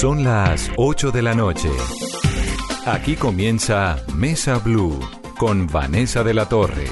[0.00, 1.70] Son las 8 de la noche.
[2.84, 4.98] Aquí comienza Mesa Blue
[5.38, 6.88] con Vanessa de la Torre.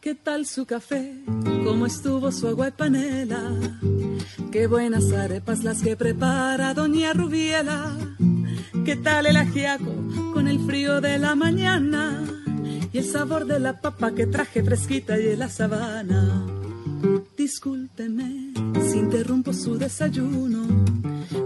[0.00, 1.12] ¿Qué tal su café?
[1.62, 3.52] ¿Cómo estuvo su agua y panela?
[4.50, 7.94] Qué buenas arepas las que prepara doña Rubiela.
[8.84, 9.95] ¿Qué tal el ajiaco
[10.56, 12.22] el frío de la mañana?
[12.92, 16.46] Y el sabor de la papa que traje fresquita y de la sabana.
[17.36, 18.52] Discúlpeme
[18.88, 20.66] si interrumpo su desayuno.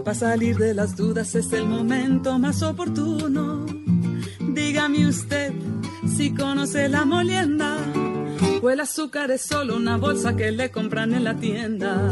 [0.05, 3.66] Para salir de las dudas es el momento más oportuno.
[4.41, 5.52] Dígame usted
[6.16, 7.78] si conoce la molienda
[8.62, 12.08] o el azúcar es solo una bolsa que le compran en la tienda.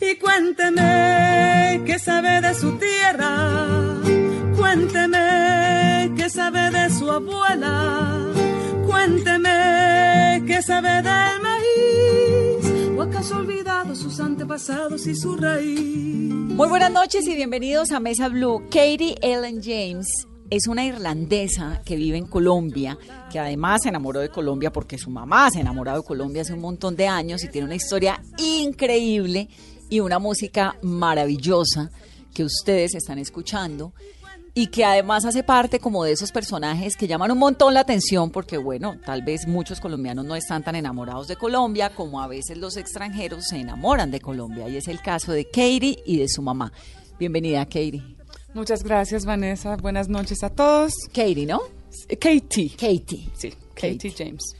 [0.00, 3.48] Y cuénteme qué sabe de su tierra,
[4.56, 8.32] cuénteme qué sabe de su abuela,
[8.86, 16.32] cuénteme qué sabe del maíz, o acaso olvidado sus antepasados y su raíz.
[16.32, 18.62] Muy buenas noches y bienvenidos a Mesa Blue.
[18.70, 20.06] Katie Ellen James
[20.48, 22.96] es una irlandesa que vive en Colombia,
[23.32, 26.60] que además se enamoró de Colombia porque su mamá se enamoró de Colombia hace un
[26.60, 29.48] montón de años y tiene una historia increíble
[29.90, 31.90] y una música maravillosa
[32.32, 33.92] que ustedes están escuchando
[34.58, 38.30] y que además hace parte como de esos personajes que llaman un montón la atención
[38.30, 42.56] porque bueno, tal vez muchos colombianos no están tan enamorados de Colombia como a veces
[42.56, 46.40] los extranjeros se enamoran de Colombia y es el caso de Katie y de su
[46.40, 46.72] mamá.
[47.18, 48.02] Bienvenida, Katie.
[48.54, 49.76] Muchas gracias, Vanessa.
[49.76, 50.94] Buenas noches a todos.
[51.08, 51.60] Katie, ¿no?
[52.18, 52.70] Katie.
[52.70, 53.28] Katie.
[53.34, 54.56] Sí, Katie, James.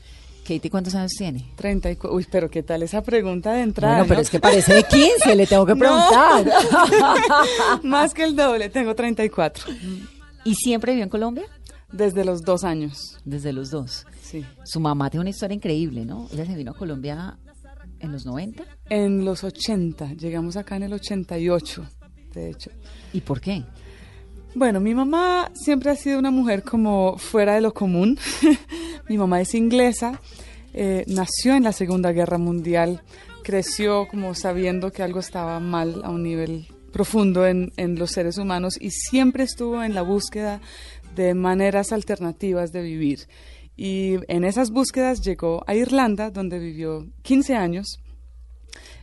[0.47, 1.51] Katie, ¿cuántos años tiene?
[1.55, 2.15] 34.
[2.15, 3.95] Uy, pero ¿qué tal esa pregunta de entrada?
[3.97, 6.45] Bueno, pero es que parece de 15, le tengo que preguntar.
[7.83, 9.65] Más que el doble, tengo 34.
[10.45, 11.43] ¿Y siempre vivió en Colombia?
[11.91, 13.17] Desde los dos años.
[13.25, 14.05] Desde los dos.
[14.21, 14.45] Sí.
[14.63, 16.27] Su mamá tiene una historia increíble, ¿no?
[16.31, 17.37] Ella se vino a Colombia
[17.99, 18.63] en los 90.
[18.89, 20.13] En los 80.
[20.13, 21.85] Llegamos acá en el 88,
[22.33, 22.71] de hecho.
[23.11, 23.63] ¿Y por qué?
[24.57, 28.17] Bueno, mi mamá siempre ha sido una mujer como fuera de lo común.
[29.07, 30.19] mi mamá es inglesa,
[30.73, 33.03] eh, nació en la Segunda Guerra Mundial,
[33.43, 38.81] creció como sabiendo que algo estaba mal a un nivel profundo en, los seres humanos
[38.81, 40.59] y siempre estuvo en la búsqueda
[41.15, 43.27] de maneras alternativas de vivir.
[43.75, 47.99] Y en esas búsquedas llegó a Irlanda, donde vivió 15 años,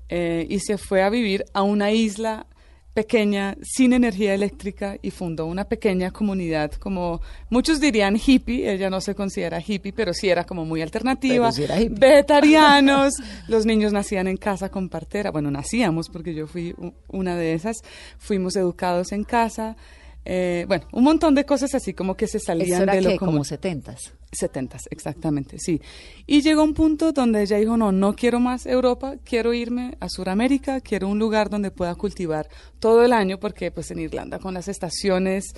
[0.08, 2.48] eh, y se fue a vivir a una isla
[2.94, 9.00] pequeña, sin energía eléctrica, y fundó una pequeña comunidad, como muchos dirían hippie, ella no
[9.00, 13.14] se considera hippie, pero sí era como muy alternativa, sí vegetarianos,
[13.48, 16.74] los niños nacían en casa con partera, bueno, nacíamos porque yo fui
[17.08, 17.78] una de esas,
[18.18, 19.76] fuimos educados en casa,
[20.24, 23.18] eh, bueno, un montón de cosas así como que se salían era de lo que
[23.18, 23.34] común.
[23.34, 24.12] como 70s.
[24.32, 25.80] 70, exactamente, sí.
[26.26, 30.08] Y llegó un punto donde ella dijo, no, no quiero más Europa, quiero irme a
[30.08, 32.48] Sudamérica, quiero un lugar donde pueda cultivar
[32.80, 35.54] todo el año, porque pues en Irlanda con las estaciones,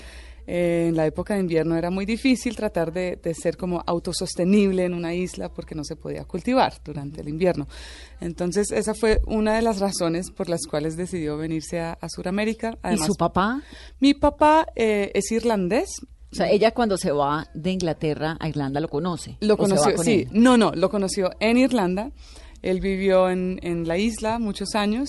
[0.47, 4.84] eh, en la época de invierno era muy difícil tratar de, de ser como autosostenible
[4.84, 7.67] en una isla porque no se podía cultivar durante el invierno.
[8.21, 12.79] Entonces esa fue una de las razones por las cuales decidió venirse a, a Sudamérica.
[12.93, 13.62] ¿Y su papá?
[14.01, 15.89] Mi papá eh, es irlandés,
[16.33, 19.39] O sea, ella cuando se va de Inglaterra a Irlanda lo conoce.
[19.41, 20.27] Lo ¿O se va conoció, con sí.
[20.31, 20.43] él?
[20.43, 22.11] No, no, lo conoció en Irlanda.
[22.63, 25.09] Él vivió en, en la isla muchos años.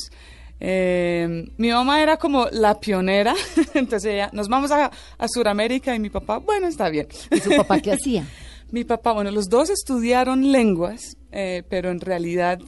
[0.60, 3.36] Eh, mi mamá era como la pionera,
[3.74, 7.08] entonces ella, nos vamos a, a Sudamérica y mi papá, bueno, está bien.
[7.32, 8.26] ¿Y su papá qué hacía?
[8.72, 12.60] Mi papá, bueno, los dos estudiaron lenguas, eh, pero en realidad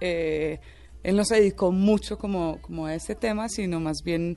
[0.00, 0.60] eh,
[1.02, 4.36] él no se dedicó mucho como, como a ese tema, sino más bien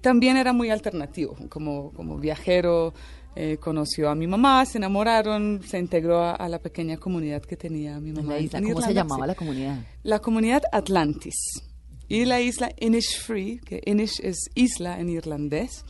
[0.00, 2.92] también era muy alternativo, como, como viajero,
[3.36, 7.56] eh, conoció a mi mamá, se enamoraron, se integró a, a la pequeña comunidad que
[7.56, 8.32] tenía mi En mamá.
[8.34, 9.78] la isla, en ¿Cómo se llamaba la comunidad?
[10.02, 11.62] La comunidad Atlantis
[12.08, 15.84] y la isla Innisfree, que Innish es isla en irlandés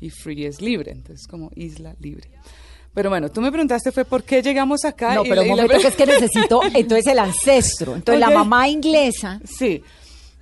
[0.00, 2.30] y free es libre, entonces como isla libre.
[2.92, 5.14] Pero bueno, tú me preguntaste fue por qué llegamos acá.
[5.16, 7.96] No, y pero la- un y la- momento que es que necesito, entonces el ancestro.
[7.96, 8.30] Entonces Ok.
[8.30, 9.82] la mamá inglesa, Sí,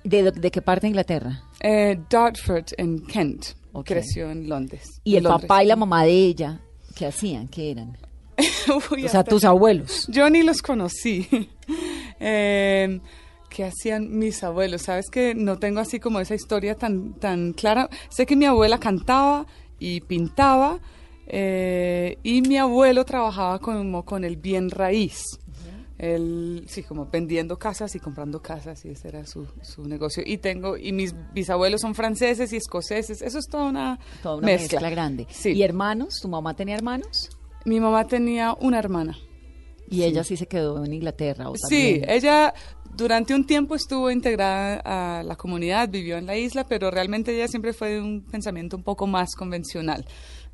[0.03, 1.43] ¿de, de qué parte de Inglaterra?
[1.61, 3.45] eh, Dartford en Kent.
[3.71, 3.87] Ok.
[3.87, 4.83] Creció en Londres.
[5.03, 5.47] Y el Londres.
[5.47, 6.59] papá y la mamá de ella,
[6.95, 7.47] ¿qué hacían?
[7.47, 7.97] ¿Qué eran?
[8.91, 10.05] Uy, O sea, tus abuelos.
[10.09, 11.27] Yo ni los conocí.
[12.25, 12.99] Eh,
[13.53, 14.81] ¿Qué hacían mis abuelos?
[14.81, 17.87] Sabes que no tengo así como esa historia tan, tan clara.
[18.09, 19.45] Sé que mi abuela cantaba
[19.77, 20.79] y pintaba
[21.27, 25.21] eh, y mi abuelo trabajaba como con el bien raíz.
[25.99, 30.23] Él, sí, como vendiendo casas y comprando casas y ese era su, su negocio.
[30.25, 34.47] Y tengo, y mis bisabuelos son franceses y escoceses, eso es toda una, Toda una
[34.47, 35.27] mezcla, grande.
[35.29, 35.51] Sí.
[35.51, 36.19] ¿Y hermanos?
[36.19, 37.29] ¿Tu mamá tenía hermanos?
[37.65, 39.15] Mi mamá tenía una hermana.
[39.89, 41.49] Y ella sí se quedó en Inglaterra.
[41.49, 42.53] ¿o Sí, ella
[42.95, 47.47] durante un tiempo estuvo integrada a la comunidad, vivió en la isla, pero realmente ella
[47.47, 50.05] siempre fue de un pensamiento un poco más convencional.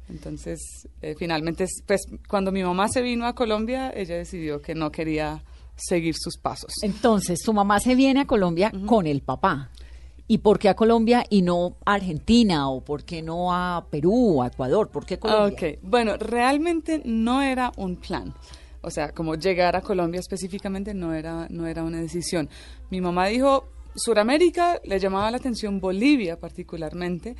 [0.09, 4.91] Entonces, eh, finalmente, pues cuando mi mamá se vino a Colombia, ella decidió que no
[4.91, 5.43] quería
[5.75, 6.71] seguir sus pasos.
[6.81, 9.69] Entonces, tu mamá se viene a Colombia con el papá.
[10.27, 12.69] ¿Y por qué a Colombia y no a Argentina?
[12.69, 14.89] ¿O por qué no a Perú a Ecuador?
[14.89, 15.57] ¿Por qué Colombia?
[15.57, 18.33] Ok, bueno, realmente no era un plan.
[18.81, 22.49] O sea, como llegar a Colombia específicamente no era, no era una decisión.
[22.89, 27.35] Mi mamá dijo, Suramérica, le llamaba la atención Bolivia particularmente,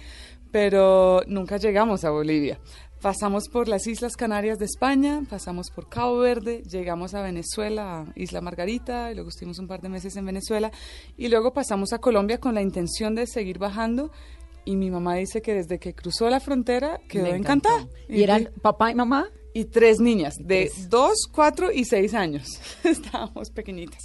[0.52, 2.60] pero nunca llegamos a Bolivia.
[3.02, 8.06] Pasamos por las Islas Canarias de España, pasamos por Cabo Verde, llegamos a Venezuela, a
[8.16, 10.70] Isla Margarita, y luego estuvimos un par de meses en Venezuela,
[11.16, 14.12] y luego pasamos a Colombia con la intención de seguir bajando.
[14.66, 17.88] Y mi mamá dice que desde que cruzó la frontera quedó encantada.
[18.10, 19.30] ¿Y eran papá y mamá?
[19.54, 20.90] Y tres niñas de Tres.
[20.90, 22.48] dos, cuatro y seis años.
[22.84, 24.04] Estábamos pequeñitas.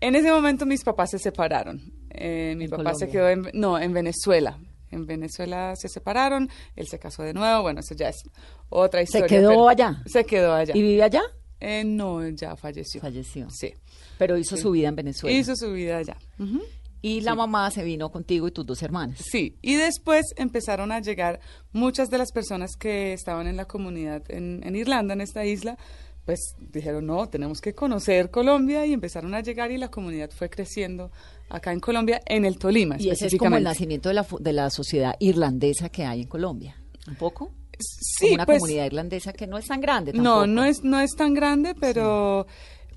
[0.00, 1.80] En ese momento mis papás se separaron.
[2.10, 4.58] Eh, mi ¿En papá se quedó en, no, en Venezuela.
[4.90, 8.22] En Venezuela se separaron, él se casó de nuevo, bueno, eso ya es
[8.68, 9.26] otra ¿Se historia.
[9.26, 10.02] quedó pero- allá?
[10.06, 10.76] Se quedó allá.
[10.76, 11.22] ¿Y vive allá?
[11.58, 13.00] Eh, no, ya falleció.
[13.00, 13.48] Falleció.
[13.50, 13.72] Sí.
[14.18, 15.36] Pero hizo su vida en Venezuela.
[15.36, 16.16] Hizo su vida allá.
[16.38, 16.62] Ujú.
[17.02, 19.18] Y la mamá se vino contigo y tus dos hermanas.
[19.30, 21.40] Sí, y después empezaron a llegar
[21.72, 25.78] muchas de las personas que estaban en la comunidad en, en Irlanda, en esta isla,
[26.24, 30.50] pues dijeron, no, tenemos que conocer Colombia y empezaron a llegar y la comunidad fue
[30.50, 31.12] creciendo
[31.48, 34.52] acá en Colombia, en el Tolima Y ese es como el nacimiento de la, de
[34.52, 36.76] la sociedad irlandesa que hay en Colombia.
[37.06, 37.52] ¿Un poco?
[37.78, 40.46] Sí, Como una pues, comunidad irlandesa que no es tan grande No, tampoco.
[40.48, 42.46] no es, no es tan grande, pero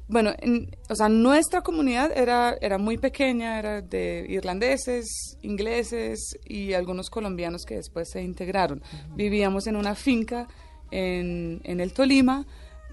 [0.09, 6.73] bueno, en- o sea, nuestra comunidad era, era muy pequeña, era de irlandeses, ingleses y
[6.73, 8.81] algunos colombianos que después se integraron.
[9.15, 10.47] Vivíamos en una finca
[10.91, 12.45] en, en el Tolima,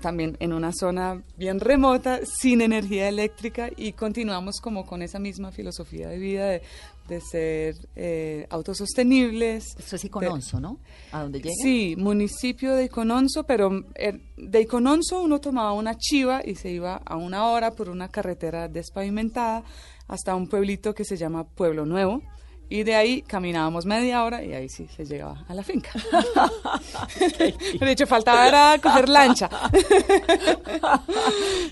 [0.02, 5.52] también en una zona bien remota, sin energía eléctrica y continuamos como con esa misma
[5.52, 6.62] filosofía de vida de,
[7.08, 9.64] de ser eh, autosostenibles.
[9.78, 10.78] Esto es de- Icononso, ¿no?
[11.12, 11.54] ¿A dónde llega?
[11.62, 16.96] Sí, municipio de Icononso, pero eh, de Icononso uno tomaba una chiva y se iba
[17.04, 19.62] a una hora por una carretera despavimentada
[20.08, 22.22] hasta un pueblito que se llama Pueblo Nuevo.
[22.68, 25.90] Y de ahí caminábamos media hora y ahí sí se llegaba a la finca.
[27.80, 29.48] de hecho, faltaba era coger lancha.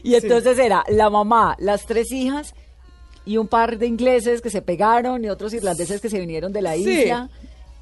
[0.03, 2.55] Y entonces era la mamá, las tres hijas
[3.27, 6.63] y un par de ingleses que se pegaron y otros irlandeses que se vinieron de
[6.63, 6.89] la Sí.
[6.91, 7.31] isla.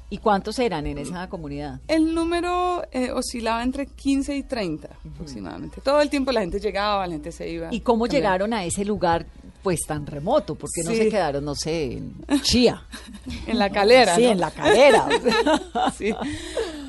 [0.09, 1.79] ¿Y cuántos eran en esa comunidad?
[1.87, 5.81] El número eh, oscilaba entre 15 y 30 aproximadamente.
[5.81, 7.69] Todo el tiempo la gente llegaba, la gente se iba.
[7.73, 9.25] ¿Y cómo llegaron a ese lugar
[9.63, 10.53] pues tan remoto?
[10.53, 10.97] Porque no Sí.
[10.97, 12.13] se quedaron, no sé, en
[12.43, 12.83] Chía.
[13.47, 14.15] En la calera.
[14.15, 14.31] Sí, ¿no?
[14.33, 15.07] en la calera.
[15.97, 16.13] Sí.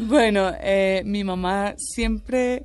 [0.01, 2.65] Bueno, eh, mi mamá siempre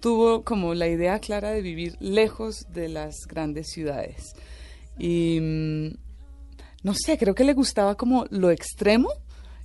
[0.00, 4.34] tuvo como la idea clara de vivir lejos de las grandes ciudades.
[4.98, 5.94] Y mm,
[6.82, 9.08] no sé, creo que le gustaba como lo extremo.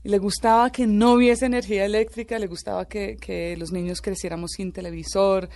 [0.03, 4.71] Le gustaba que no hubiese energía eléctrica, le gustaba que, que los niños creciéramos sin
[4.71, 5.47] televisor,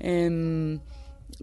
[0.00, 0.80] em,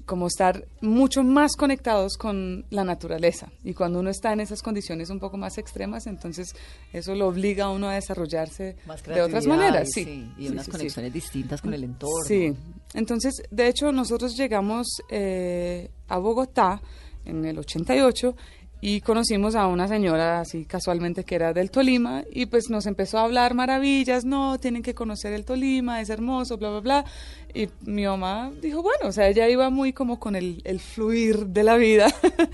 [0.05, 3.49] como estar mucho más conectados con la naturaleza.
[3.63, 6.53] Y cuando uno está en esas condiciones un poco más extremas, entonces
[6.91, 9.87] eso lo obliga a uno a desarrollarse Más de otras maneras.
[9.89, 10.77] y Sí, Y Sí, unas sí, sí.
[10.77, 12.25] conexiones distintas con el entorno.
[12.27, 12.53] Sí,
[12.93, 16.81] entonces, de hecho, nosotros llegamos eh, a Bogotá
[17.25, 18.35] en el 88
[18.83, 23.19] y conocimos a una señora así casualmente que era del Tolima y pues nos empezó
[23.19, 27.05] a hablar maravillas, no, tienen que conocer el Tolima, es hermoso, bla, bla, bla.
[27.53, 31.45] Y mi mamá dijo, bueno, o sea, ella iba muy como con el, el fluir
[31.47, 32.07] de la vida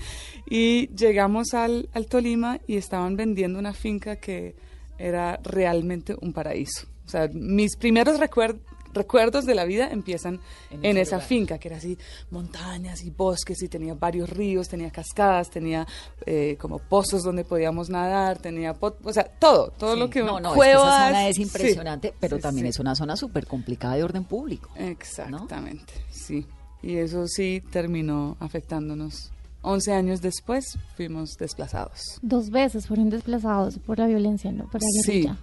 [0.50, 4.54] y llegamos al, al Tolima y estaban vendiendo una finca que
[4.98, 6.86] era realmente un paraíso.
[7.06, 8.58] O sea, mis primeros recuer-
[8.98, 10.40] recuerdos de la vida empiezan
[10.70, 11.28] En esa lugar.
[11.28, 11.96] finca, que era así,
[12.30, 15.86] montañas y bosques, y tenía varios ríos, tenía cascadas, tenía
[16.26, 20.00] eh, como pozos donde podíamos nadar, tenía, pot- o sea, todo, todo Sí.
[20.00, 20.22] lo que...
[20.22, 22.70] No, no, cuevas, es que esa zona es sí, impresionante, pero sí, también sí.
[22.70, 24.68] es una zona súper complicada de orden público.
[24.76, 26.46] Exactamente, sí.
[26.82, 29.30] Y eso sí terminó afectándonos.
[29.62, 32.00] 11 años después fuimos desplazados.
[32.22, 34.64] Dos veces fueron desplazados por la violencia, ¿no?
[34.70, 35.34] Por la guerrilla.
[35.34, 35.38] sí,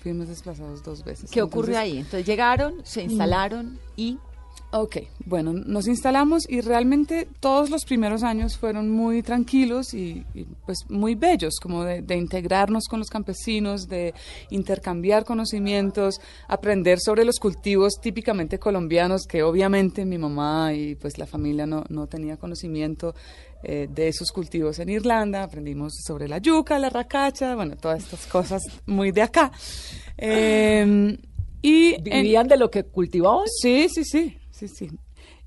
[0.00, 1.30] fuimos desplazados dos veces.
[1.30, 1.98] ¿Qué ocurrió Entonces, ahí?
[1.98, 4.18] Entonces llegaron, se instalaron y
[4.72, 10.44] Ok, bueno, nos instalamos y realmente todos los primeros años fueron muy tranquilos y, y
[10.64, 14.14] pues muy bellos, como de, de, integrarnos con los campesinos, de
[14.50, 21.26] intercambiar conocimientos, aprender sobre los cultivos típicamente colombianos, que obviamente mi mamá y pues la
[21.26, 23.16] familia no, no tenía conocimiento
[23.62, 28.26] eh, de esos cultivos en Irlanda, aprendimos sobre la yuca, la racacha, bueno, todas estas
[28.26, 29.52] cosas muy de acá.
[30.16, 31.16] Eh,
[31.62, 33.46] y ¿Vivían en, de lo que cultivaban?
[33.60, 34.90] Sí, sí, sí sí, sí.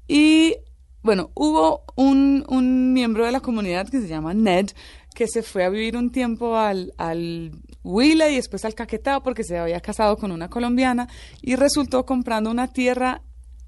[0.07, 0.55] Y
[1.01, 4.69] bueno, hubo un, un, miembro de la comunidad que se llama Ned,
[5.13, 7.51] que se fue a vivir un tiempo al, al
[7.83, 11.07] Huila y después al Caquetá porque se había casado con una colombiana
[11.41, 13.21] y resultó comprando una tierra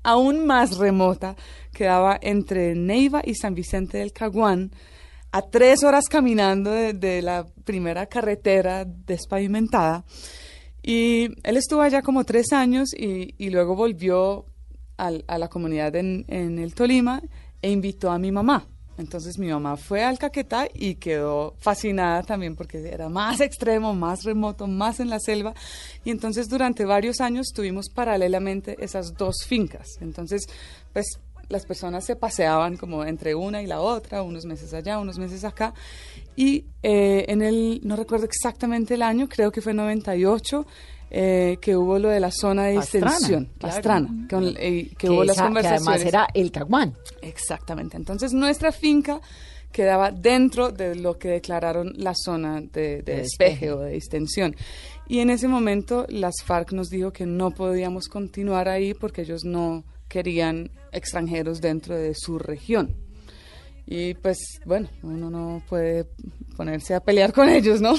[0.05, 1.35] aún más remota
[1.73, 4.71] que daba entre Neiva y San Vicente del Caguán,
[5.31, 10.05] a tres horas caminando de, la primera carretera despavimentada.
[10.81, 14.45] Y él estuvo allá como tres años y, luego volvió
[14.97, 17.21] a la comunidad en, el Tolima
[17.61, 18.67] e invitó a mi mamá.
[18.97, 24.23] Entonces mi mamá fue al Caquetá y quedó fascinada también porque era más extremo, más
[24.23, 25.53] remoto, más en la selva.
[26.03, 29.87] Y entonces durante varios años tuvimos paralelamente esas dos fincas.
[29.99, 30.47] Entonces,
[30.93, 35.17] pues las personas se paseaban como entre una y la otra, unos meses allá, unos
[35.17, 35.73] meses acá.
[36.35, 40.65] Y eh, en el, no recuerdo exactamente el año, creo que fue 98,
[41.17, 44.53] eh, que hubo lo de la zona de extensión, Pastrana, claro.
[44.53, 45.83] que, eh, que, que, hubo esa, las conversaciones.
[45.83, 46.93] Que además era el Caguán.
[47.21, 47.95] Exactamente.
[47.95, 49.21] Entonces nuestra finca
[49.71, 54.57] quedaba dentro de lo que declararon la zona de, de, de despeje o de extensión.
[55.07, 59.45] Y en ese momento las FARC nos dijo que no podíamos continuar ahí porque ellos
[59.45, 62.93] no querían extranjeros dentro de su región.
[63.85, 66.07] Y pues bueno, uno no puede
[66.55, 67.93] ponerse a pelear con ellos, ¿no?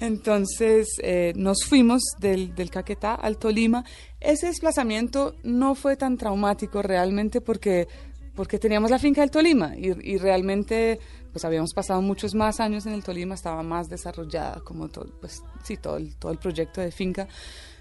[0.00, 3.84] Entonces eh, nos fuimos del, del Caquetá al Tolima.
[4.20, 7.88] Ese desplazamiento no fue tan traumático realmente porque,
[8.34, 11.00] porque teníamos la finca del Tolima y, y realmente
[11.32, 15.42] pues habíamos pasado muchos más años en el Tolima, estaba más desarrollada como todo, pues
[15.64, 17.28] sí, todo el, todo el proyecto de finca.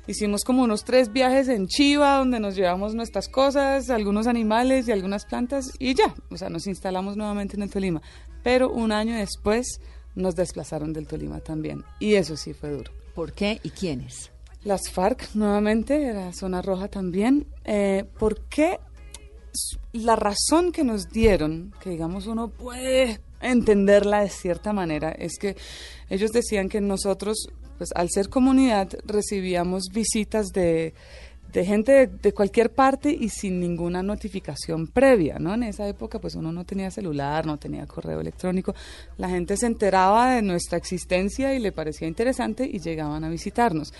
[0.07, 4.91] Hicimos como unos tres viajes en Chiva, donde nos llevamos nuestras cosas, algunos animales y
[4.91, 8.01] algunas plantas, y ya, o sea, nos instalamos nuevamente en el Tolima.
[8.43, 9.79] Pero un año después
[10.15, 12.91] nos desplazaron del Tolima también, y eso sí fue duro.
[13.13, 14.31] ¿Por qué y quiénes?
[14.63, 17.45] Las FARC, nuevamente, la zona roja también.
[17.63, 18.79] Eh, ¿Por qué?
[19.93, 25.55] La razón que nos dieron, que digamos uno puede entenderla de cierta manera, es que
[26.09, 30.93] ellos decían que nosotros pues al ser comunidad recibíamos visitas de,
[31.55, 35.53] de gente de, cualquier parte y sin ninguna notificación previa, ¿no?
[35.53, 38.75] En esa época pues uno no tenía celular, no tenía correo electrónico,
[39.17, 43.93] la gente se enteraba de nuestra existencia y le parecía interesante y llegaban a visitarnos.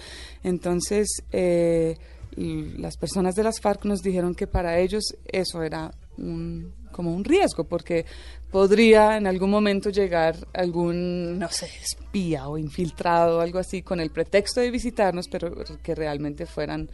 [0.43, 1.95] Entonces, eh,
[2.35, 7.23] las personas de las FARC nos dijeron que para ellos eso era un, como un
[7.23, 8.05] riesgo, porque
[8.51, 14.01] podría en algún momento llegar algún, no sé, espía o infiltrado o algo así con
[14.01, 16.89] el pretexto de visitarnos, pero que realmente fueran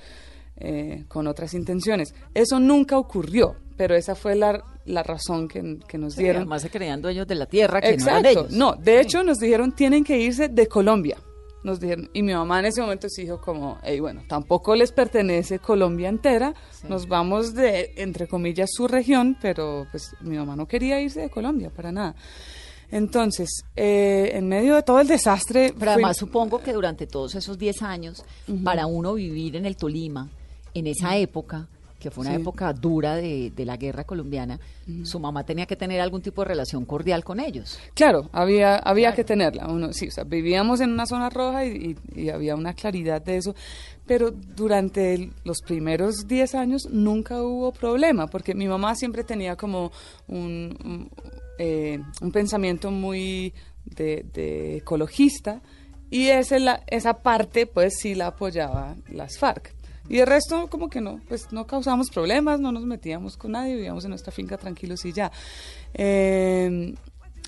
[0.62, 2.14] eh, con otras intenciones.
[2.34, 6.44] Eso nunca ocurrió, pero esa fue la, la razón que, que nos Sí, dieron.
[6.44, 8.12] además se creían dueños de la tierra que Exacto.
[8.14, 8.52] no eran ellos.
[8.52, 11.18] No, de hecho nos dijeron tienen que irse de Colombia.
[11.64, 14.92] Nos dijeron, y mi mamá en ese momento se dijo como, hey, bueno, tampoco les
[14.92, 16.88] pertenece Colombia entera, Sí.
[16.90, 21.30] nos vamos de, entre comillas, su región, pero pues mi mamá no quería irse de
[21.30, 22.16] Colombia para nada.
[22.90, 25.68] Entonces, eh, en medio de todo el desastre...
[25.78, 28.26] Pero fui- además supongo que durante todos esos 10 años,
[28.64, 30.30] para uno vivir en el Tolima,
[30.74, 31.68] en esa época,
[32.00, 32.42] que fue una Sí.
[32.42, 34.60] época dura de, de la guerra colombiana,
[35.04, 37.78] su mamá tenía que tener algún tipo de relación cordial con ellos.
[37.94, 39.68] Claro, había, había que tenerla.
[39.68, 43.22] Uno, sí, o sea, vivíamos en una zona roja y, y- y había una claridad
[43.22, 43.54] de eso,
[44.08, 49.56] pero durante el- los primeros 10 años nunca hubo problema, porque mi mamá siempre tenía
[49.56, 49.92] como
[50.28, 51.10] un, un,
[51.60, 53.54] eh, un pensamiento muy
[53.86, 55.62] de, de ecologista
[56.10, 59.74] y ese la- esa parte pues sí la apoyaba las FARC.
[60.12, 63.76] Y el resto como que no, pues no causamos problemas, no nos metíamos con nadie,
[63.76, 65.32] vivíamos en nuestra finca tranquilos y ya.
[65.94, 66.94] Eh,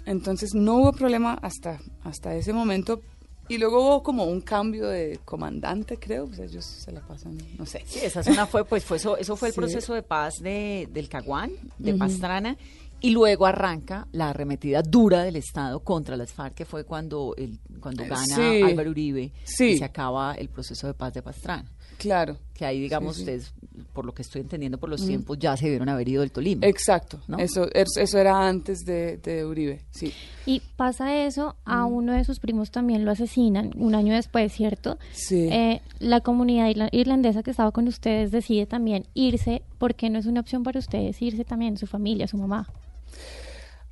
[0.05, 3.01] entonces no hubo problema hasta, hasta ese momento.
[3.49, 6.27] Y luego hubo como un cambio de comandante, creo.
[6.27, 7.83] Pues ellos se la pasan, no sé.
[7.85, 9.59] Sí, esa zona fue, pues fue eso, eso fue el Sí.
[9.59, 11.93] proceso de paz de, del Caguán, de.
[11.95, 12.55] Pastrana,
[13.01, 17.59] y luego arranca la arremetida dura del Estado contra las FARC, que fue cuando, el,
[17.81, 18.61] cuando gana Sí.
[18.63, 19.71] Álvaro Uribe Sí.
[19.71, 21.65] y se acaba el proceso de paz de Pastrana.
[21.97, 22.37] Claro.
[22.53, 23.31] Que ahí, digamos, Sí, sí.
[23.31, 23.53] ustedes,
[23.93, 26.65] por lo que estoy entendiendo por los tiempos, ya se debieron haber ido del Tolima.
[26.67, 27.19] Exacto.
[27.27, 27.37] ¿No?
[27.39, 30.13] Eso, es- eso era antes de, de Uribe, sí.
[30.45, 34.99] Y pasa eso, a uno de sus primos también lo asesinan un año después, ¿cierto?
[35.13, 35.47] Sí.
[35.51, 40.25] Eh, la comunidad irla- irlandesa que estaba con ustedes decide también irse, porque no es
[40.27, 42.67] una opción para ustedes irse también, su familia, su mamá.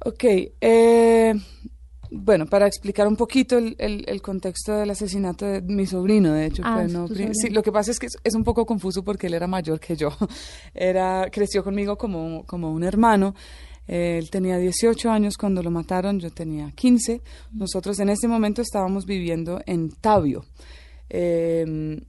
[0.04, 0.24] Ok,
[0.62, 1.34] eh,
[2.12, 6.46] bueno, para explicar un poquito el, el- el contexto del asesinato de mi sobrino, de
[6.48, 8.36] hecho, Ah, fue, es no tu pri- sí, lo que pasa es que es, es
[8.36, 10.10] un poco confuso porque él era mayor que yo,
[10.74, 13.34] era creció conmigo como, como un hermano.
[13.88, 17.22] Él tenía 18 años cuando lo mataron, yo tenía 15.
[17.54, 20.46] Nosotros en ese momento estábamos viviendo en Tabio.
[21.10, 22.00] Eh,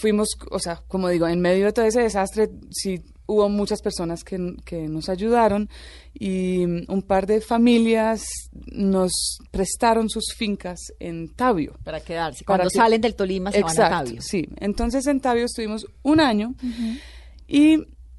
[0.00, 4.22] fuimos, o sea, como digo, en medio de todo ese desastre, sí hubo muchas personas
[4.24, 5.68] que, que nos ayudaron
[6.14, 8.24] y mm, un par de familias
[8.66, 11.74] nos prestaron sus fincas en Tabio.
[11.84, 12.44] Para quedarse.
[12.44, 14.22] Para Cuando que- salen del Tolima se Exacto, van a Tabio.
[14.22, 14.48] sí.
[14.60, 16.54] Entonces en Tabio estuvimos un año
[17.48, 17.78] y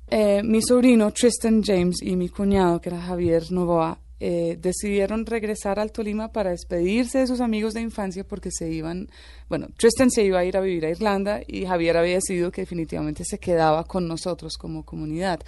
[0.10, 5.80] eh, mi sobrino Tristan James y mi cuñado, que era Javier Novoa, eh, decidieron regresar
[5.80, 9.10] al Tolima para despedirse de sus amigos de infancia porque se iban,
[9.48, 12.62] bueno, Tristan se iba a ir a vivir a Irlanda y Javier había decidido que
[12.62, 15.42] definitivamente se quedaba con nosotros como comunidad.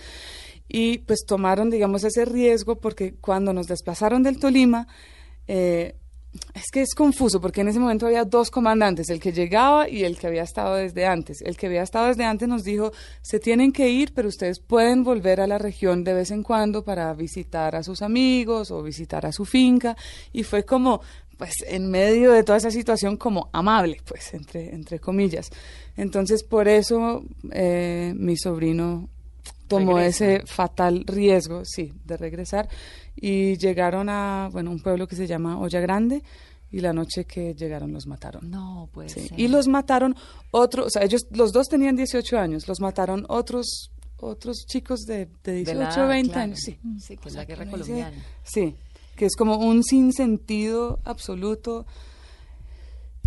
[0.68, 4.88] Y pues tomaron, digamos, ese riesgo porque cuando nos desplazaron del Tolima,
[5.48, 5.96] eh,
[6.53, 10.03] es que es confuso porque en ese momento había dos comandantes, el que llegaba y
[10.03, 11.41] el que había estado desde antes.
[11.41, 12.91] El que había estado desde antes nos dijo,
[13.22, 16.84] se tienen que ir, pero ustedes pueden volver a la región de vez en cuando
[16.84, 19.96] para visitar a sus amigos o visitar a su finca.
[20.34, 21.01] Y fue como,
[21.38, 25.50] pues, en medio de toda esa situación, como amable, pues, entre, entre comillas.
[25.96, 29.10] Entonces, por eso eh, mi sobrino
[29.70, 30.34] tomó Regresa.
[30.34, 32.68] ese fatal riesgo, sí, de regresar
[33.16, 36.22] y llegaron a, bueno, un pueblo que se llama Olla Grande
[36.72, 38.50] y la noche que llegaron los mataron.
[38.52, 39.30] No, puede Sí.
[39.38, 40.16] Y los mataron
[40.52, 45.30] otros, o sea, ellos, los dos tenían 18 años, los mataron otros otros chicos de,
[45.46, 46.44] de 18, De la- 20 claro.
[46.44, 46.78] años, sí.
[47.00, 48.18] Sí, que O es sea, la guerra colombiana.
[48.44, 48.76] Sí,
[49.16, 51.86] que es como un sinsentido absoluto.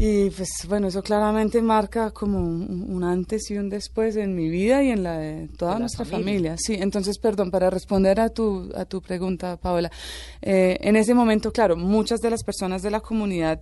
[0.05, 4.49] Y pues bueno, eso claramente marca como un, un antes y un después en mi
[4.49, 6.27] vida y en la de toda la nuestra familia.
[6.27, 6.57] familia.
[6.59, 9.93] Sí, entonces, perdón, para responder a tu, a tu pregunta, Paola,
[10.41, 13.61] eh, en ese momento, claro, muchas de las personas de la comunidad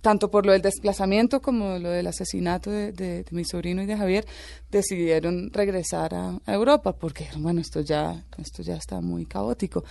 [0.00, 3.86] tanto por lo del desplazamiento como lo del asesinato de, de- de mi sobrino y
[3.86, 4.26] de Javier,
[4.70, 9.82] decidieron regresar a, a Europa porque, bueno, esto ya, esto ya está muy caótico.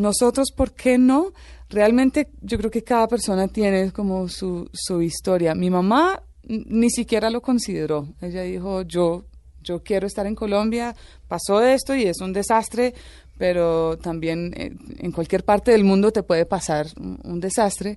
[0.00, 1.32] Nosotros, ¿por qué no?
[1.68, 5.54] Realmente yo creo que cada persona tiene como su, su historia.
[5.54, 8.08] Mi mamá ni siquiera lo consideró.
[8.20, 9.24] Ella dijo, yo,
[9.62, 10.96] yo quiero estar en Colombia,
[11.28, 12.94] pasó esto y es un desastre,
[13.38, 17.96] pero también eh, en cualquier parte del mundo te puede pasar un, un desastre.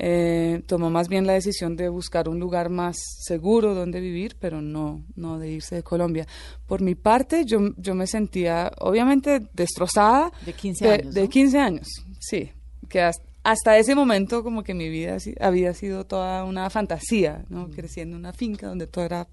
[0.00, 4.62] Eh, tomó más bien la decisión de buscar un lugar más seguro donde vivir, pero
[4.62, 6.24] no, no de irse de Colombia.
[6.66, 10.30] Por mi parte, yo, yo me sentía obviamente destrozada.
[10.46, 11.28] De 15 de- años, De ¿no?
[11.28, 11.88] 15 años,
[12.20, 12.52] sí.
[12.88, 17.66] Que hasta, hasta ese momento como que mi vida había sido toda una fantasía, ¿no?
[17.66, 17.72] Mm.
[17.72, 19.26] Creciendo en una finca donde todo era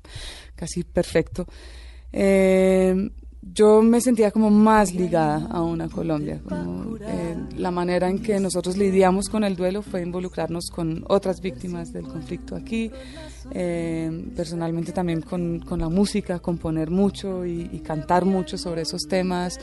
[0.56, 1.46] casi perfecto.
[2.12, 3.12] Eh,
[3.54, 6.42] yo me sentía como más ligada a Colombia.
[6.48, 11.42] Como, eh, la manera en que nosotros lidiamos con el duelo fue involucrarnos con otras
[11.42, 12.92] víctimas del conflicto aquí.
[13.52, 19.04] Eh, personalmente también con, con la música, componer mucho y, y cantar mucho sobre esos
[19.04, 19.60] temas.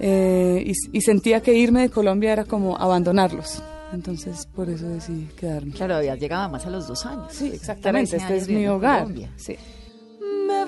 [0.00, 3.62] Eh, y, y sentía que irme de Colombia era como abandonarlos.
[3.92, 5.72] Entonces, por eso decidí quedarme.
[5.72, 7.26] Claro, había llegado más a los dos años.
[7.30, 8.10] Sí, exactamente.
[8.10, 9.02] 13 Este es mi hogar.
[9.02, 9.30] Colombia.
[9.36, 9.56] Sí.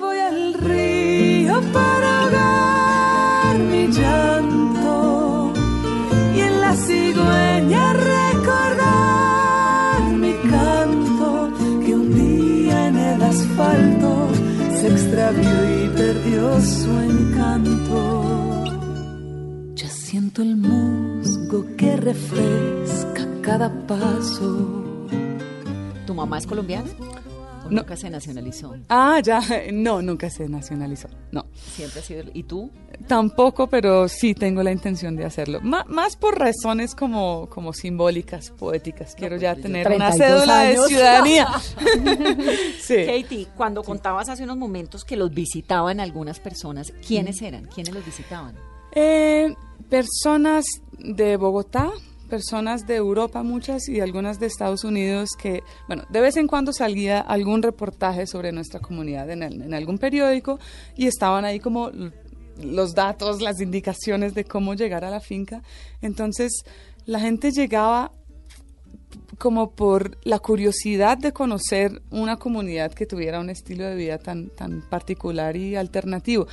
[0.03, 5.53] Voy al río para ahogar mi llanto
[6.35, 11.53] y en la cigüeña recordar mi canto
[11.85, 14.27] que un día en el asfalto
[14.77, 18.25] se extravió y perdió su encanto.
[19.75, 24.85] Ya siento el musgo que refresca cada paso.
[26.05, 26.89] ¿Tu mamá es colombiana?
[27.73, 27.81] ¿O No.
[27.81, 28.75] nunca se nacionalizó?
[28.89, 29.41] Ah, ya,
[29.73, 31.45] no, nunca se nacionalizó, no.
[31.53, 32.23] Siempre ha sido...
[32.33, 32.71] ¿Y tú?
[33.07, 35.59] Tampoco, pero sí tengo la intención de hacerlo.
[35.61, 39.15] Más por razones como, como simbólicas, poéticas.
[39.15, 40.81] Quiero ya pues yo tener una 32 cédula años.
[40.83, 41.47] de ciudadanía.
[42.81, 42.95] sí.
[43.05, 47.65] Katie, cuando contabas hace unos momentos que los visitaban algunas personas, ¿quiénes eran?
[47.65, 48.55] ¿Quiénes los visitaban?
[48.95, 49.53] Eh,
[49.89, 50.65] personas
[50.99, 51.89] de Bogotá,
[52.33, 56.73] personas de Europa, muchas, y algunas de Estados Unidos que, bueno, de vez en cuando
[56.73, 60.57] salía algún reportaje sobre nuestra comunidad en, algún periódico
[60.97, 61.91] y estaban ahí como
[62.59, 65.61] los datos, las indicaciones de cómo llegar a la finca.
[66.01, 66.63] Entonces,
[67.05, 68.11] la gente llegaba
[69.37, 74.49] como por la curiosidad de conocer una comunidad que tuviera un estilo de vida tan,
[74.49, 76.47] tan particular y alternativo.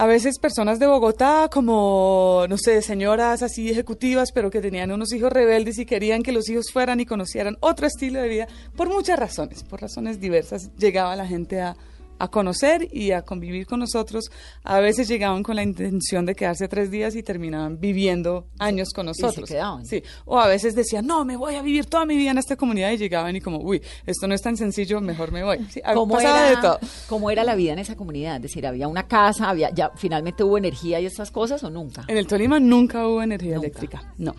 [0.00, 5.12] A veces personas de Bogotá, como, no sé, señoras así ejecutivas, pero que tenían unos
[5.12, 8.88] hijos rebeldes y querían que los hijos fueran y conocieran otro estilo de vida, por
[8.88, 11.76] muchas razones, por razones diversas, llegaba la gente a,
[12.18, 14.30] a conocer y a convivir con nosotros.
[14.64, 19.06] A veces llegaban con la intención de quedarse tres días y terminaban viviendo años con
[19.06, 19.50] nosotros.
[19.84, 20.02] Sí.
[20.24, 22.90] O a veces decían, no, me voy a vivir toda mi vida en esta comunidad
[22.92, 25.58] y llegaban y como, uy, esto no es tan sencillo, mejor me voy.
[25.94, 26.78] ¿Cómo, era, de todo.
[27.08, 28.36] ¿Cómo era la vida en esa comunidad?
[28.36, 29.48] Es decir, ¿había una casa?
[29.48, 32.04] había ya ¿Finalmente hubo energía y estas cosas o nunca?
[32.08, 34.34] En el Tolima nunca hubo energía eléctrica, no.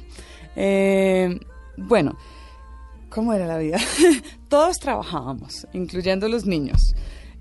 [0.56, 1.40] Eh,
[1.78, 2.18] bueno,
[3.10, 3.78] ¿cómo era la vida?
[4.50, 6.94] Todos trabajábamos, incluyendo los niños.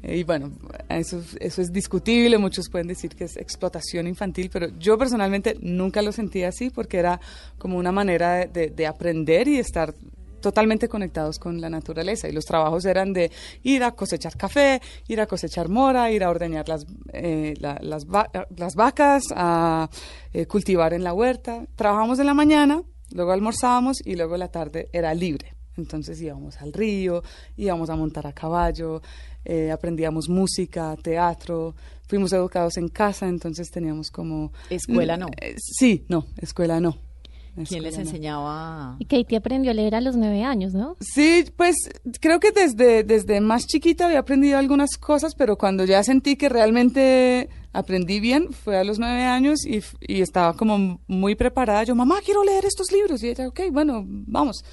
[0.03, 0.53] Y bueno,
[0.89, 6.03] eso, eso es discutible, muchos pueden decir que es explotación infantil, pero yo personalmente nunca
[6.03, 7.21] lo sentí así porque era
[7.59, 9.93] como una manera de, aprender y estar
[10.41, 13.33] totalmente conectados con la naturaleza y los trabajos eran de
[13.65, 18.75] ir a cosechar café, ir a cosechar mora, ir a ordeñar las, eh, las, las,
[18.77, 19.91] vacas, a
[20.33, 21.67] eh, cultivar en la huerta.
[21.75, 22.83] Trabajamos en la mañana,
[23.13, 25.58] luego almorzábamos y luego la tarde era libre.
[25.79, 27.23] Entonces íbamos al río,
[27.57, 29.01] íbamos a montar a caballo,
[29.45, 31.75] eh, aprendíamos música, teatro,
[32.07, 34.53] fuimos educados en casa, entonces teníamos como...
[34.69, 35.29] ¿Escuela no?
[35.41, 36.97] Eh, sí, no, escuela no.
[37.67, 38.97] ¿Quién les enseñaba?
[39.01, 40.97] Y Katie aprendió a leer a los nueve años, ¿no?
[41.01, 41.75] Sí, pues
[42.21, 46.49] creo que desde, desde más chiquita había aprendido algunas cosas, pero cuando ya sentí que
[46.49, 51.83] realmente aprendí bien fue a los nueve años y, y estaba como muy preparada.
[51.83, 53.23] Yo, mamá, quiero leer estos libros.
[53.23, 54.65] Y ella, ok, bueno, vamos.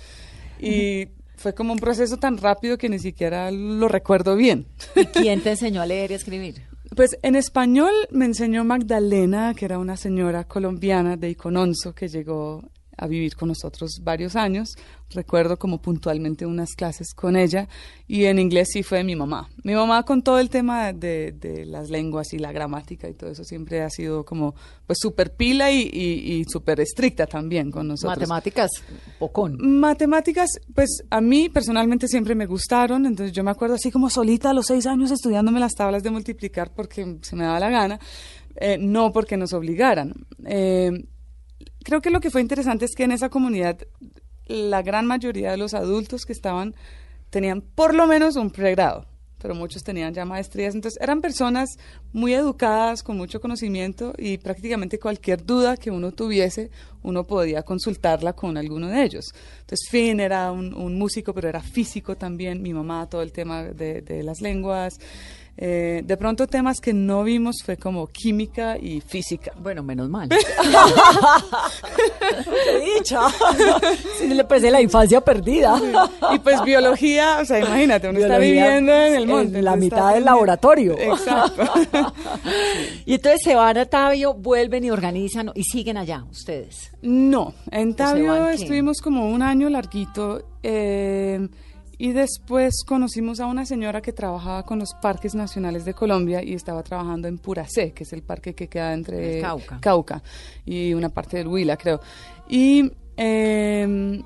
[0.59, 4.67] Y fue como un proceso tan rápido que ni siquiera lo recuerdo bien.
[4.95, 6.63] ¿Y quién te enseñó a leer y escribir?
[6.95, 12.63] Pues en español me enseñó Magdalena, que era una señora colombiana de Icononso que llegó
[12.97, 14.75] a vivir con nosotros varios años.
[15.11, 17.67] Recuerdo como puntualmente unas clases con ella
[18.07, 19.49] y en inglés sí fue mi mamá.
[19.63, 23.29] Mi mamá con todo el tema de, de las lenguas y la gramática y todo
[23.29, 24.55] eso siempre ha sido como
[24.87, 28.17] pues súper pila y, y, súper estricta también con nosotros.
[28.17, 28.71] Matemáticas,
[29.31, 34.09] con Matemáticas, pues a mí personalmente siempre me gustaron, entonces yo me acuerdo así como
[34.09, 37.69] solita a los seis años estudiándome las tablas de multiplicar porque se me daba la
[37.69, 37.99] gana.
[38.57, 40.13] Eh, no porque nos obligaran.
[40.45, 41.05] Eh,
[41.85, 43.77] creo que lo que fue interesante es que en esa comunidad
[44.47, 46.75] la gran mayoría de los adultos que estaban
[47.29, 49.05] tenían por lo menos un pregrado,
[49.39, 50.73] pero muchos tenían ya maestrías.
[50.73, 51.77] Entonces eran personas
[52.11, 56.71] muy educadas, con mucho conocimiento y prácticamente cualquier duda que uno tuviese,
[57.03, 59.25] uno podía consultarla con alguno de ellos.
[59.59, 64.23] Entonces Finn era un, músico, pero era físico también, mi mamá, todo el tema de,
[64.23, 64.97] las lenguas.
[65.57, 69.53] Eh, de pronto temas que no vimos fue como química y física.
[69.57, 70.27] Bueno, menos mal.
[70.29, 70.37] ¡Qué
[72.97, 73.21] dicha!
[74.17, 75.79] Sí, le parece la infancia perdida.
[76.33, 79.59] Y pues biología, o sea, imagínate, uno está viviendo en el monte.
[79.59, 80.97] En la mitad del laboratorio.
[80.97, 81.63] Exacto.
[83.05, 86.91] Y entonces se van a Tabio, vuelven y organizan y siguen allá ustedes.
[87.01, 90.43] No, en Tabio estuvimos como un año larguito.
[90.63, 91.47] Eh,
[91.97, 96.53] y después conocimos a una señora que trabajaba con los parques nacionales de Colombia y
[96.53, 99.41] estaba trabajando en Puracé, que es el parque que queda entre
[99.79, 100.21] Cauca.
[100.65, 101.99] y una parte del Huila, creo.
[102.49, 104.23] Y em,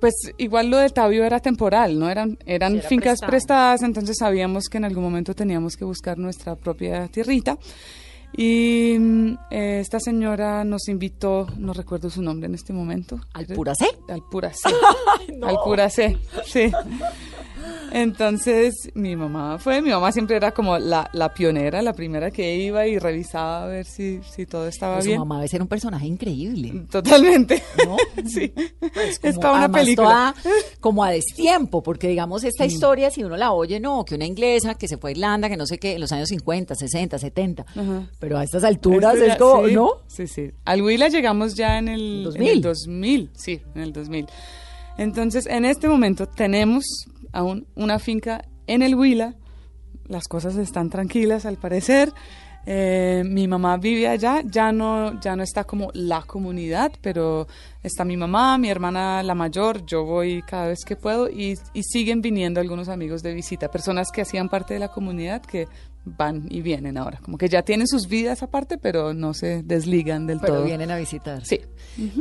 [0.00, 2.10] pues igual lo de Tabio era temporal, ¿no?
[2.10, 7.06] Eran, eran fincas prestadas, entonces sabíamos que en algún momento teníamos que buscar nuestra propia
[7.08, 7.58] tierrita.
[8.36, 13.20] Y mm, eh, esta señora nos invitó, no recuerdo su nombre en este momento.
[13.32, 13.86] ¿Al Puracé?
[14.08, 14.68] Al Puracé.
[15.42, 16.72] Al Puracé, sí.
[17.92, 22.56] Entonces mi mamá fue, mi mamá siempre era como la, la pionera, la primera que
[22.56, 25.14] iba y revisaba a ver si, si todo estaba bien.
[25.16, 26.86] Su mamá debe ser un personaje increíble.
[26.90, 27.62] Totalmente.
[27.86, 27.96] ¿No?
[28.26, 28.52] sí.
[28.80, 30.34] Pues es una película.
[30.80, 34.74] como a destiempo, porque digamos esta historia, si uno la oye, no, que una inglesa
[34.74, 37.66] que se fue a Irlanda, que no sé qué, en los años 50, 60, 70.
[38.18, 39.90] Pero a estas alturas es como, ¿no?
[40.08, 40.50] Sí, sí.
[40.64, 42.42] Al Huila llegamos ya en el 2000.
[42.42, 44.26] En el 2000, sí, en el 2000.
[44.96, 46.84] Entonces, en este momento tenemos
[47.34, 49.34] aún una finca en el Huila.
[50.06, 52.12] Las cosas están tranquilas al parecer.
[52.66, 57.46] Eh, mi mamá vive allá, ya no, ya no está como la comunidad, pero
[57.82, 61.82] está mi mamá, mi hermana la mayor, yo voy cada vez que puedo y, y
[61.82, 65.68] siguen viniendo algunos amigos de visita, personas que hacían parte de la comunidad que
[66.04, 67.18] van y vienen ahora.
[67.22, 70.48] Como que ya tienen sus vidas aparte, pero no se desligan del todo.
[70.48, 71.44] Pero vienen a visitar.
[71.44, 71.60] Sí.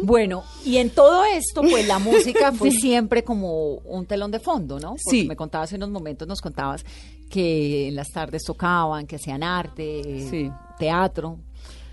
[0.03, 4.79] Bueno, y en todo esto, pues la música fue siempre como un telón de fondo,
[4.79, 4.89] ¿no?
[4.91, 5.27] Porque sí.
[5.27, 6.85] Me contabas en unos momentos, nos contabas
[7.29, 11.39] que en las tardes tocaban, que hacían arte, teatro.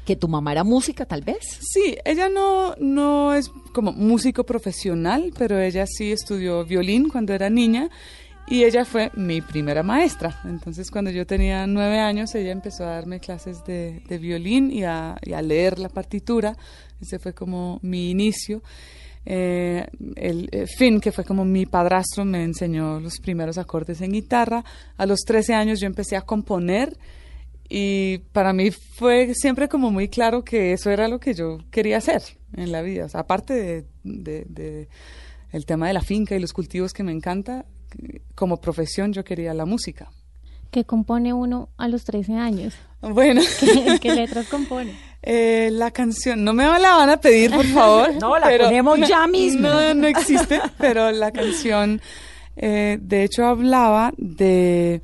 [0.04, 1.60] ¿Que tu mamá era música, tal vez?
[1.60, 7.48] Sí, ella no, no es como músico profesional, pero ella sí estudió violín cuando era
[7.48, 7.90] niña
[8.50, 10.40] y ella fue mi primera maestra.
[10.44, 15.16] Entonces, cuando yo tenía nueve años, ella empezó a darme clases de, violín y a,
[15.22, 16.56] leer la partitura.
[17.00, 18.60] Ese fue como mi inicio.
[19.24, 19.86] Eh,
[20.16, 24.64] el eh, Finn, que fue como mi padrastro, me enseñó los primeros acordes en guitarra.
[24.96, 26.98] A los 13 años yo empecé a componer
[27.68, 31.98] y para mí fue siempre como muy claro que eso era lo que yo quería
[31.98, 32.22] hacer
[32.56, 33.06] en la vida.
[33.12, 33.54] Aparte
[34.02, 34.88] de- de
[35.52, 37.64] el tema de la finca y los cultivos que me encanta,
[38.34, 40.10] como profesión yo quería la música.
[40.70, 42.74] ¿Qué compone uno a los 13 años?
[43.00, 44.94] Bueno, ¿Qué, qué letras compone?
[45.22, 48.14] eh, la canción, no me la van a pedir, por favor.
[48.20, 49.62] No, la ponemos ya mismo.
[49.68, 52.00] No, no existe, pero la canción,
[52.56, 55.02] eh, de hecho, hablaba de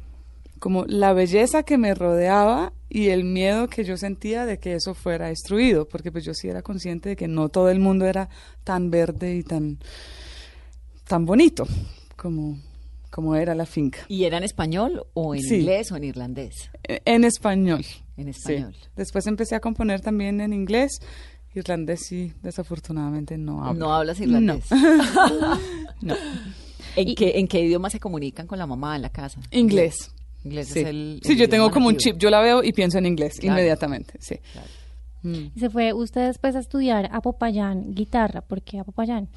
[0.58, 4.94] como la belleza que me rodeaba y el miedo que yo sentía de que eso
[4.94, 8.28] fuera destruido, porque pues yo sí era consciente de que no todo el mundo era
[8.64, 9.78] tan verde y tan,
[11.06, 11.66] tan bonito
[12.16, 12.58] como,
[13.16, 14.00] como era la finca.
[14.08, 15.54] ¿Y era en español o en Sí.
[15.56, 16.70] inglés o en irlandés?
[16.86, 17.82] Eh, En español.
[18.18, 18.52] En Sí.
[18.52, 18.76] español.
[18.94, 20.98] Después empecé a componer también en inglés.
[21.54, 23.80] Irlandés sí, desafortunadamente no hablo.
[23.86, 24.66] ¿No hablas irlandés?
[26.02, 26.14] No.
[26.94, 29.40] ¿En, qué, ¿En qué idioma se comunican con la mamá en la casa?
[29.50, 30.12] Inglés.
[30.44, 31.20] Inglés Sí, es el.
[31.24, 32.18] sí el yo tengo como un chip.
[32.18, 33.54] Yo la veo y pienso en inglés Claro.
[33.58, 34.14] inmediatamente.
[34.20, 34.36] Sí.
[34.52, 34.68] Claro.
[35.22, 35.50] Mm.
[35.56, 38.42] Y Se fue usted después a estudiar a Popayán guitarra.
[38.42, 39.28] ¿Por qué a Popayán?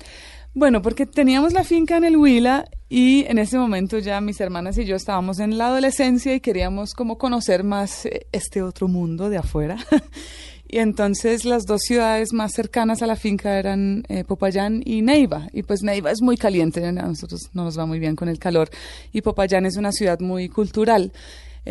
[0.56, 4.80] Bueno, porque teníamos la finca en el Huila y en ese momento ya mis hermanas
[4.80, 9.30] y yo estábamos en la adolescencia y queríamos como conocer más eh, este otro mundo
[9.30, 9.78] de afuera.
[10.68, 15.50] y entonces las dos ciudades más cercanas a la finca eran eh, Popayán y Neiva.
[15.54, 18.40] Y pues Neiva es muy caliente, a nosotros no nos va muy bien con el
[18.40, 18.72] calor.
[19.14, 21.12] Y Popayán es una ciudad muy cultural.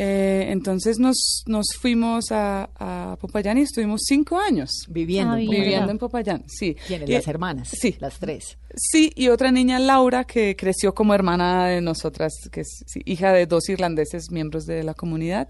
[0.00, 5.32] Eh, entonces nos, nos fuimos a, a Popayán y estuvimos cinco años Viviendo.
[5.32, 5.64] Ah, en viviendo.
[5.64, 6.36] viviendo Popayán.
[6.36, 6.44] en Popayán.
[6.48, 6.76] Sí.
[6.86, 7.08] ¿Quiénes?
[7.08, 7.68] Y- Las hermanas.
[7.72, 7.96] Sí.
[7.98, 8.58] Las tres.
[8.76, 13.32] Sí, y otra niña, Laura, que creció como hermana de nosotras, que es sí, hija
[13.32, 15.48] de dos irlandeses miembros de la comunidad.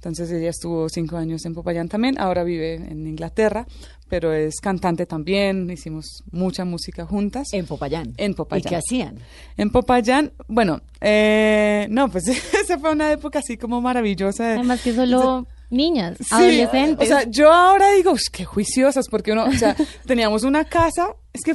[0.00, 3.66] Entonces ella estuvo cinco años en Popayán también, ahora vive en Inglaterra,
[4.08, 7.48] pero es cantante también, hicimos mucha música juntas.
[7.52, 8.14] En Popayán.
[8.16, 8.70] En ¿Y Popayán.
[8.70, 9.18] qué hacían?
[9.58, 12.26] En Popayán, bueno, eh, no, pues
[12.64, 14.46] esa fue una época así como maravillosa.
[14.48, 17.06] de- Además que solo niñas, Sí, adolescentes.
[17.06, 21.08] O sea, yo ahora digo, "Ush, qué juiciosas, porque uno, o sea, teníamos una casa,
[21.34, 21.52] es que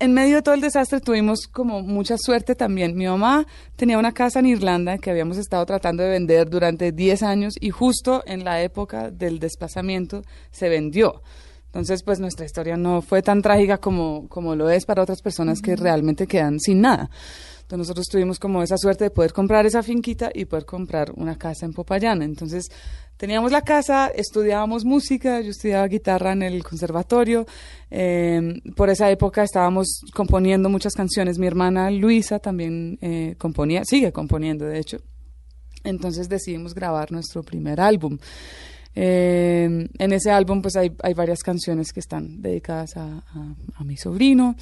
[0.00, 2.96] en medio de todo el desastre tuvimos como mucha suerte también.
[2.96, 7.22] Mi mamá tenía una casa en Irlanda que habíamos estado tratando de vender durante 10
[7.24, 11.22] años y justo en la época del desplazamiento se vendió.
[11.66, 15.60] Entonces, pues nuestra historia no fue tan trágica como, como lo es para otras personas
[15.60, 17.10] que realmente quedan sin nada.
[17.68, 21.36] Entonces nosotros tuvimos como esa suerte de poder comprar esa finquita y poder comprar una
[21.36, 22.22] casa en Popayán.
[22.22, 22.68] Entonces
[23.18, 27.44] teníamos la casa, estudiábamos música, yo estudiaba guitarra en el conservatorio.
[27.90, 31.38] eh, por esa época estábamos componiendo muchas canciones.
[31.38, 34.96] Mi hermana Luisa también eh, componía, sigue componiendo de hecho.
[35.84, 38.16] Entonces decidimos grabar nuestro primer álbum.
[38.94, 43.84] Eh, en ese álbum pues hay, hay varias canciones que están dedicadas a, a- a
[43.84, 44.56] mi sobrino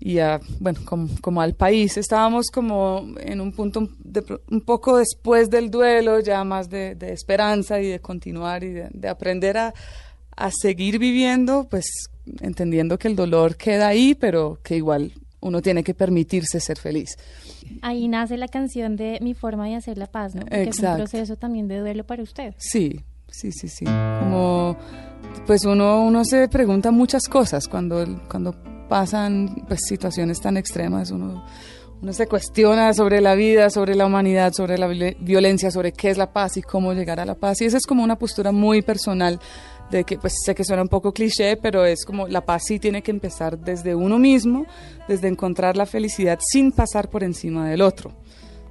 [0.00, 1.96] y a, bueno, como, como al país.
[1.98, 7.12] Estábamos como en un punto de un poco después del duelo, ya más de, de
[7.12, 9.74] esperanza y de continuar y de, de aprender a,
[10.36, 11.84] a seguir viviendo, pues
[12.40, 17.16] entendiendo que el dolor queda ahí, pero que igual uno tiene que permitirse ser feliz.
[17.82, 20.42] Ahí nace la canción de Mi forma de hacer la paz, ¿no?
[20.42, 20.96] Porque es un Exacto.
[20.98, 22.54] proceso también de duelo para usted.
[22.58, 23.84] Sí, sí, sí, sí.
[23.84, 24.76] Como,
[25.46, 28.54] pues uno, uno se pregunta muchas cosas cuando, cuando
[28.90, 31.10] pasan pues, situaciones tan extremas.
[31.12, 31.42] Uno,
[32.02, 36.10] uno se cuestiona sobre la vida, sobre la humanidad, sobre la viol- violencia, sobre qué
[36.10, 37.60] es la paz y cómo llegar a la paz.
[37.60, 39.38] Y esa es como una postura muy personal
[39.90, 42.78] de que, pues sé que suena un poco cliché, pero es como la paz sí
[42.78, 44.66] tiene que empezar desde uno mismo,
[45.08, 48.12] desde encontrar la felicidad sin pasar por encima del otro.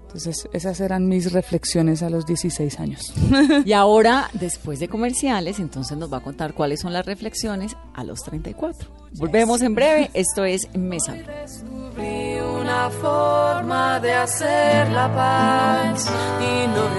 [0.09, 3.13] Entonces, esas eran mis reflexiones a los 16 años.
[3.65, 8.03] Y ahora, después de comerciales, entonces nos va a contar cuáles son las reflexiones a
[8.03, 8.89] los 34.
[9.13, 10.09] Volvemos en breve.
[10.15, 11.13] Esto es Mesa.
[11.13, 16.89] Descubrí una forma de hacer la paz y no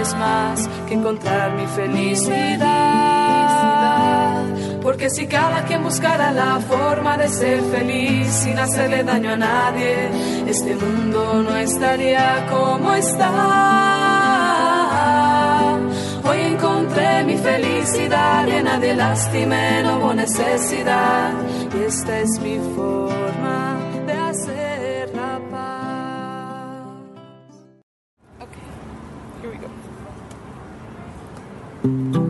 [0.00, 3.16] es más que encontrar mi felicidad.
[4.86, 10.10] Porque si cada quien buscara la forma de ser feliz sin hacerle daño a nadie,
[10.46, 13.32] este mundo no estaría como está.
[16.22, 21.32] Hoy encontré mi felicidad llena de lástima, no hubo necesidad.
[21.76, 26.86] Y esta es mi forma de hacer la paz.
[29.42, 29.58] Here we
[32.20, 32.25] go.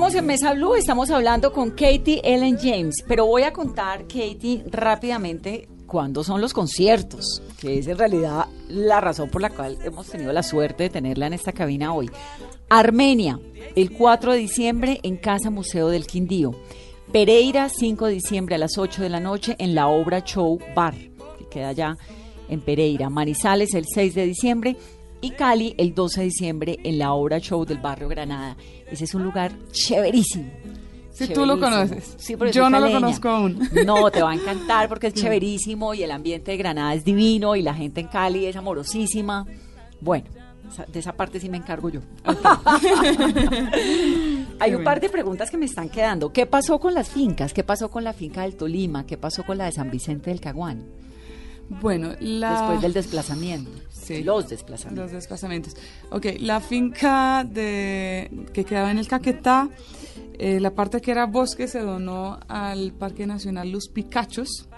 [0.00, 4.64] Continuamos en Mesa Blue, estamos hablando con Katie Ellen James, pero voy a contar, Katie,
[4.70, 10.06] rápidamente cuándo son los conciertos, que es en realidad la razón por la cual hemos
[10.06, 12.10] tenido la suerte de tenerla en esta cabina hoy.
[12.70, 13.38] Armenia,
[13.76, 16.52] el 4 de diciembre en Casa Museo del Quindío.
[17.12, 20.94] Pereira, 5 de diciembre a las 8 de la noche en la Obra Show Bar,
[20.94, 21.98] que queda allá
[22.48, 23.10] en Pereira.
[23.10, 24.76] Manizales, el 6 de diciembre
[25.20, 28.56] y Cali el 12 de diciembre en la obra show del barrio Granada.
[28.90, 30.50] Ese es un lugar chéverísimo.
[31.12, 32.14] Si tú lo conoces.
[32.18, 33.68] Sí, Yo no lo conozco aún.
[33.84, 37.56] No, te va a encantar porque es chéverísimo y el ambiente de Granada es divino
[37.56, 39.46] y la gente en Cali es amorosísima.
[40.00, 40.26] Bueno,
[40.88, 42.00] de esa parte sí me encargo yo.
[44.60, 46.32] Hay un par de preguntas que me están quedando.
[46.32, 47.52] ¿Qué pasó con las fincas?
[47.52, 49.04] ¿Qué pasó con la finca del Tolima?
[49.04, 50.84] ¿Qué pasó con la de San Vicente del Caguán?
[51.68, 52.52] Bueno, la...
[52.52, 53.70] Después del desplazamiento.
[54.16, 54.24] Sí.
[54.24, 55.04] Los desplazamientos.
[55.04, 55.76] Los desplazamientos.
[56.10, 59.68] Ok, la finca de, que quedaba en el Caquetá,
[60.38, 64.68] eh, la parte que era bosque se donó al Parque Nacional Los Picachos.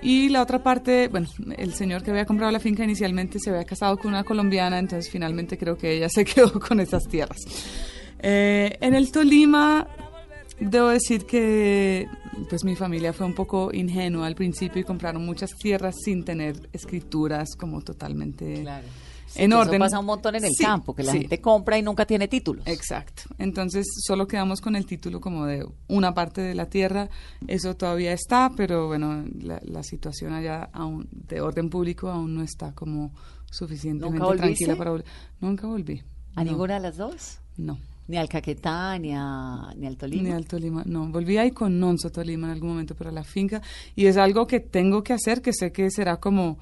[0.00, 3.64] Y la otra parte, bueno, el señor que había comprado la finca inicialmente se había
[3.64, 7.40] casado con una colombiana, entonces finalmente creo que ella se quedó con esas tierras.
[8.20, 9.86] Eh, en el Tolima,
[10.60, 12.06] debo decir que
[12.48, 16.68] pues mi familia fue un poco ingenua al principio y compraron muchas tierras sin tener
[16.72, 18.64] escrituras como totalmente
[19.26, 19.74] Sí, en orden.
[19.74, 21.18] Eso pasa un montón en el Sí, campo, que la sí.
[21.18, 22.66] gente compra y nunca tiene títulos.
[22.66, 23.24] Exacto.
[23.36, 27.10] Entonces solo quedamos con el título como de una parte de la tierra.
[27.46, 32.42] Eso todavía está, pero bueno, la, la situación allá aún, de orden público aún no
[32.42, 33.12] está como
[33.50, 35.06] suficientemente tranquila para volver.
[35.42, 36.02] Nunca volví.
[36.34, 37.38] ¿A No, ninguna de las dos?
[37.58, 37.78] No.
[38.08, 40.22] Ni al Caquetá, ni, a, ni al Tolima.
[40.22, 41.08] Ni al Tolima, no.
[41.08, 43.60] Volví ahí con Nonso Tolima en algún momento para la finca
[43.94, 46.58] y es algo que tengo que hacer, que sé que será como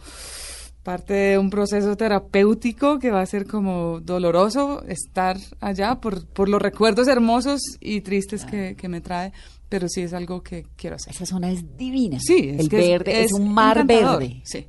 [0.82, 6.48] parte de un proceso terapéutico que va a ser como doloroso estar allá por, por
[6.48, 9.32] los recuerdos hermosos y tristes que, que me trae,
[9.68, 11.12] pero sí es algo que quiero hacer.
[11.12, 12.18] Esa zona es divina.
[12.20, 14.42] Sí, es el que verde es, es un mar verde.
[14.44, 14.66] sí.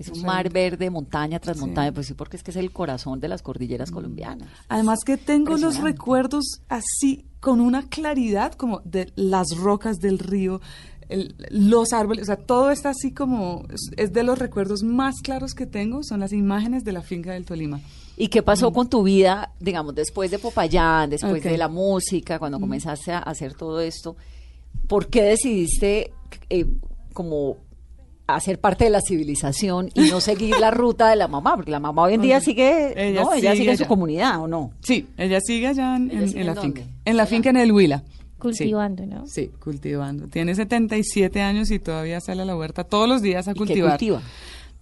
[0.00, 1.60] Es un mar verde, montaña tras sí.
[1.60, 4.48] montaña, pues sí, porque es que es el corazón de las cordilleras colombianas.
[4.68, 10.60] Además que tengo los recuerdos así, con una claridad como de las rocas del río,
[11.10, 13.64] el- los árboles, o sea, todo está así como,
[13.96, 17.44] es, de los recuerdos más claros que tengo, son las imágenes de la finca del
[17.44, 17.80] Tolima.
[18.16, 22.58] ¿Y qué pasó con tu vida, digamos, después de Popayán, después de la música, cuando
[22.60, 24.16] comenzaste a hacer todo esto?
[24.86, 26.12] ¿Por qué decidiste
[26.48, 26.66] eh,
[27.12, 27.56] como
[28.34, 31.56] hacer parte de la civilización y no seguir la ruta de la mamá?
[31.56, 33.32] Porque la mamá hoy en día sigue, Ella ¿no?
[33.32, 34.72] Ella sigue sigue en su comunidad, ¿o no?
[34.82, 36.82] Sí, ella sigue allá en, ¿Ella en- sigue en la finca.
[37.04, 38.02] En la finca en el Huila.
[38.38, 39.26] Cultivando, ¿no?
[39.26, 40.26] Sí, cultivando.
[40.28, 43.58] Tiene 77 años y todavía sale a la huerta todos los días a ¿Y qué
[43.58, 43.90] cultivar.
[43.92, 44.22] cultiva?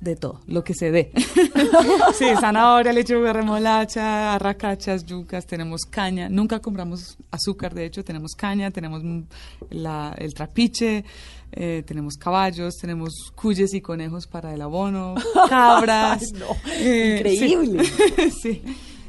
[0.00, 1.11] De todo, lo que se dé.
[2.14, 6.28] sí, zanahoria, lechuga, remolacha, arracachas, yucas, tenemos caña.
[6.28, 9.22] Nunca compramos azúcar, de hecho, tenemos caña, tenemos mm,
[9.70, 11.04] la- el trapiche,
[11.52, 15.14] eh, tenemos caballos, tenemos cuyes y conejos para el abono,
[15.48, 16.22] cabras.
[16.34, 16.46] Ay, no,
[16.78, 17.84] Eh, increíble.
[17.84, 18.62] Sí, sí,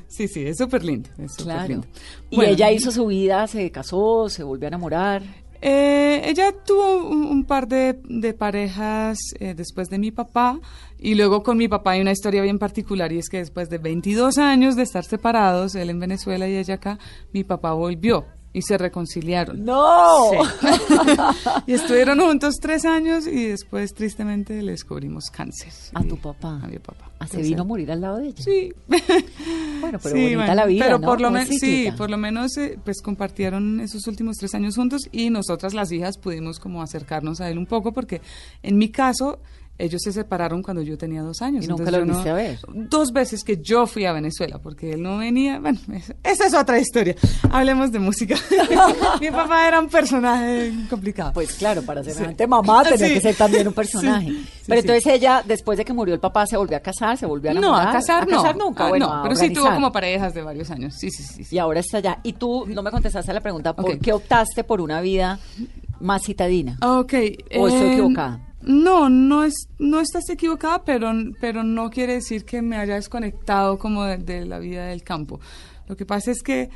[0.07, 1.09] sí, sí, es súper lindo.
[1.17, 1.67] es Claro.
[1.67, 1.87] lindo.
[2.29, 5.21] Y ella hizo su vida, se casó, se volvió a enamorar.
[5.61, 10.57] eh, ella tuvo un, un par de, de parejas eh, después de mi papá
[10.97, 13.77] y luego con mi papá hay una historia bien particular y es que después de
[13.77, 16.97] 22 años de estar separados, él en Venezuela y ella acá,
[17.33, 19.63] mi papá volvió y se reconciliaron.
[19.63, 20.31] ¡No!
[20.31, 20.67] Sí.
[21.67, 25.71] y estuvieron juntos tres años y después tristemente le descubrimos cáncer.
[25.93, 26.59] A tu papá.
[26.63, 27.11] A mi papá.
[27.19, 28.43] Ah, se vino a morir al lado de ella.
[28.43, 28.73] Sí.
[29.79, 31.07] Bueno, pero Sí, bonita bueno, la vida, Pero ¿no?
[31.07, 35.03] por lo menos, sí, por lo menos, eh, pues compartieron esos últimos tres años juntos
[35.13, 38.21] y nosotras las hijas pudimos como acercarnos a él un poco porque
[38.61, 39.39] en mi caso
[39.79, 41.65] ellos se separaron cuando yo tenía dos años.
[41.65, 42.59] ¿Y nunca lo yo volviste a ver?
[42.67, 45.59] Dos veces que yo fui a Venezuela, porque él no venía.
[45.59, 47.15] Bueno, es- esa es otra historia.
[47.49, 48.35] Hablemos de música.
[49.21, 51.31] Mi papá era un personaje complicado.
[51.33, 52.47] Pues claro, para ser Sí.
[52.47, 53.13] mamá tenía Sí.
[53.15, 54.27] que ser también un personaje.
[54.27, 57.25] Sí, Pero entonces ella, después de que murió el papá, se volvió a casar, se
[57.25, 57.87] volvió a no, enamorar.
[57.87, 58.39] a casar no.
[58.39, 60.93] A casar nunca, Ah, bueno, no, pero sí tuvo como parejas de varios años.
[60.97, 61.55] Sí, sí, sí.
[61.55, 62.19] Y ahora está allá.
[62.23, 65.39] Y tú no me contestaste la pregunta, ¿por qué optaste por una vida
[65.99, 66.77] más citadina?
[66.81, 67.13] Ok.
[67.57, 68.39] ¿O estoy eh, equivocada?
[68.69, 71.11] No, no es, no estás equivocada, pero,
[71.41, 75.39] pero no quiere decir que me haya desconectado como de, la vida del campo.
[75.87, 76.69] Lo que pasa es que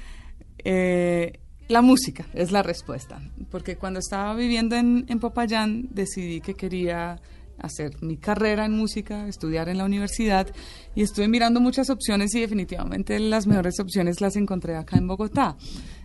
[0.63, 3.21] eh, la música es la respuesta,
[3.51, 7.21] porque cuando estaba viviendo en, en Popayán decidí que quería
[7.59, 10.47] hacer mi carrera en música, estudiar en la universidad
[10.95, 15.55] y estuve mirando muchas opciones y definitivamente las mejores opciones las encontré acá en Bogotá.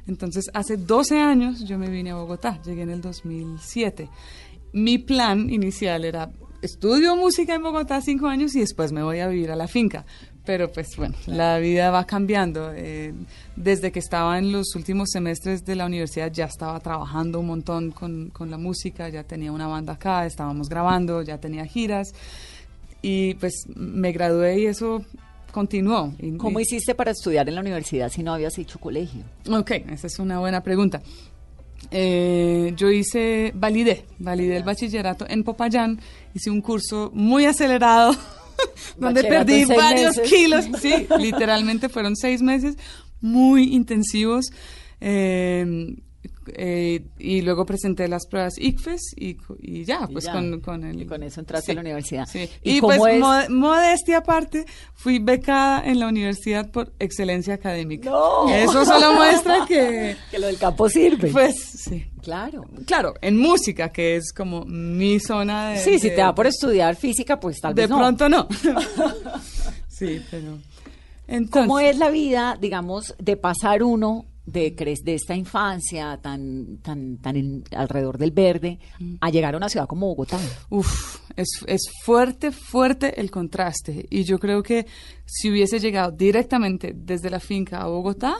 [0.06, 4.08] Entonces, hace 12 años yo me vine a Bogotá, llegué en el 2007.
[4.72, 6.30] Mi plan inicial era
[6.62, 10.04] estudio música en Bogotá cinco años y después me voy a vivir a la finca.
[10.44, 12.72] Pero pues bueno, la vida va cambiando.
[12.74, 13.12] Eh,
[13.54, 17.90] desde que estaba en los últimos semestres de la universidad ya estaba trabajando un montón
[17.90, 22.14] con, con la música, ya tenía una banda acá, estábamos grabando, ya tenía giras
[23.02, 25.04] y pues me gradué y eso
[25.52, 26.14] continuó.
[26.38, 29.24] ¿Cómo hiciste para estudiar en la universidad si no habías hecho colegio?
[29.50, 31.02] Ok, esa es una buena pregunta.
[31.90, 36.00] Eh, yo hice, validé, validé el bachillerato en Popayán,
[36.34, 38.14] hice un curso muy acelerado
[38.98, 40.30] donde perdí varios meses.
[40.30, 42.76] kilos, sí, literalmente fueron seis meses
[43.20, 44.46] muy intensivos.
[45.00, 45.94] eh,
[46.54, 49.36] eh, y luego presenté las pruebas ICFES y,
[49.84, 50.32] ya, Y pues ya.
[50.32, 51.02] Con, con el...
[51.02, 52.26] Y con eso entraste a la universidad.
[52.26, 52.48] Sí.
[52.62, 53.20] ¿Y pues es?
[53.20, 54.64] mo- modestia aparte,
[54.94, 58.10] fui becada en la universidad por excelencia académica.
[58.10, 58.48] No.
[58.48, 60.16] Eso solo muestra que...
[60.30, 61.30] Que lo del campo sirve.
[61.30, 62.04] Pues sí.
[62.22, 62.64] claro.
[62.86, 65.78] Claro, en música, que es como mi zona de...
[65.78, 67.98] Sí, si de- te da por estudiar física, pues tal De vez no.
[67.98, 68.48] pronto no.
[69.88, 70.58] sí, pero...
[71.30, 74.70] Entonces, ¿Cómo es la vida, digamos, de pasar uno de,
[75.04, 78.78] de esta infancia tan, tan, tan en- alrededor del verde
[79.20, 80.38] a llegar a una ciudad como Bogotá?
[80.70, 84.06] Uf, es, es fuerte, fuerte el contraste.
[84.10, 84.86] Y yo creo que
[85.26, 88.36] si hubiese llegado directamente desde la finca a Bogotá,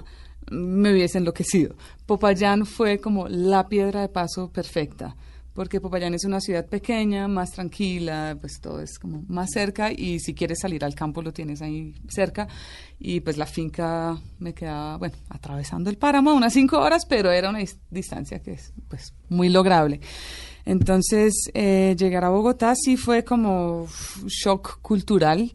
[0.51, 1.77] me hubiese enloquecido.
[2.07, 5.15] Popayán fue como la piedra de paso perfecta,
[5.59, 10.21] porque Popayán es una ciudad pequeña, más tranquila, pues todo es como más cerca y
[10.21, 12.47] si quieres salir al campo lo tienes ahí cerca.
[13.01, 17.51] Y pues la finca me quedaba, bueno, atravesando el páramo unas cinco horas, pero era
[17.51, 20.01] una dis- distancia que es pues muy lograble.
[20.65, 23.89] Entonces, eh, llegar a Bogotá sí fue como
[24.29, 25.53] shock cultural,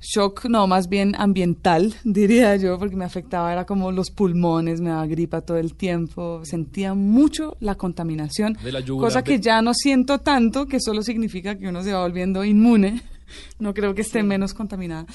[0.00, 4.90] shock no, más bien ambiental, diría yo, porque me afectaba, era como los pulmones, me
[4.90, 9.40] daba gripa todo el tiempo, sentía mucho la contaminación, De la yugular cosa que de-
[9.40, 13.02] ya no siento tanto, que solo significa que uno se va volviendo inmune,
[13.58, 15.06] no creo que esté menos contaminada.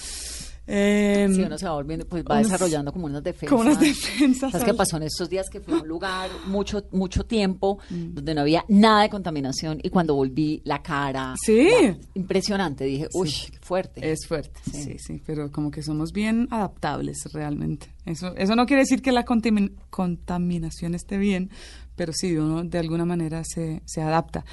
[0.66, 3.50] Eh, Si uno se va volviendo, pues va unos- desarrollando como unas defensas.
[3.50, 5.50] como unas defensas ¿Sabes qué pasó en estos días?
[5.50, 8.14] Que fue un lugar mucho, mucho tiempo Mm.
[8.14, 11.34] donde no había nada de contaminación y cuando volví la cara.
[11.44, 11.68] Sí.
[11.70, 12.86] la- impresionante.
[12.86, 14.10] Dije, uy, qué fuerte.
[14.12, 14.84] Es fuerte, Sí.
[14.84, 14.96] sí.
[15.00, 17.88] sí, pero como que somos bien adaptables realmente.
[18.06, 21.50] Eso, eso no quiere decir que la contamin- contaminación esté bien,
[21.96, 24.46] pero sí, uno de alguna manera se, se adapta.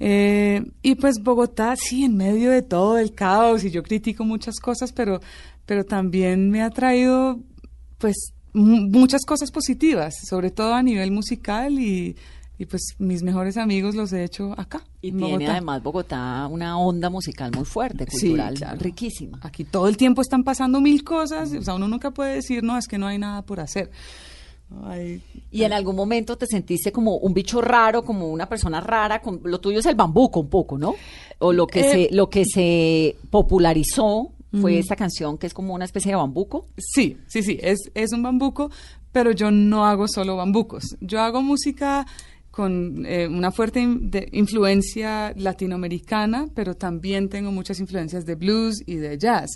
[0.00, 4.56] Eh, y pues Bogotá, sí, en medio de todo el caos, y yo critico muchas
[4.60, 5.20] cosas, pero,
[5.66, 7.38] pero también me ha traído,
[7.98, 12.16] pues, mu- muchas cosas positivas, sobre todo a nivel musical y,
[12.58, 14.82] y pues mis mejores amigos los he hecho acá.
[15.00, 15.52] Y en tiene Bogotá.
[15.52, 18.78] además Bogotá una onda musical muy fuerte, Sí, cultural, claro.
[18.80, 19.38] riquísima.
[19.42, 22.76] Aquí todo el tiempo están pasando mil cosas, o sea, uno nunca puede decir, no,
[22.78, 23.90] es que no hay nada por hacer.
[25.50, 29.40] Y en algún momento te sentiste como un bicho raro, como una persona rara, con,
[29.44, 30.94] lo tuyo es el bambuco un poco, ¿no?
[31.38, 35.74] O lo que Eh, se lo que se popularizó fue esta canción que es como
[35.74, 36.66] una especie de bambuco.
[36.78, 38.70] Sí, sí, sí, es, es un bambuco,
[39.10, 40.96] pero yo no hago solo bambucos.
[41.00, 42.06] Yo hago música
[42.52, 48.80] con eh, una fuerte in- de- influencia latinoamericana, pero también tengo muchas influencias de blues
[48.86, 49.50] y de jazz.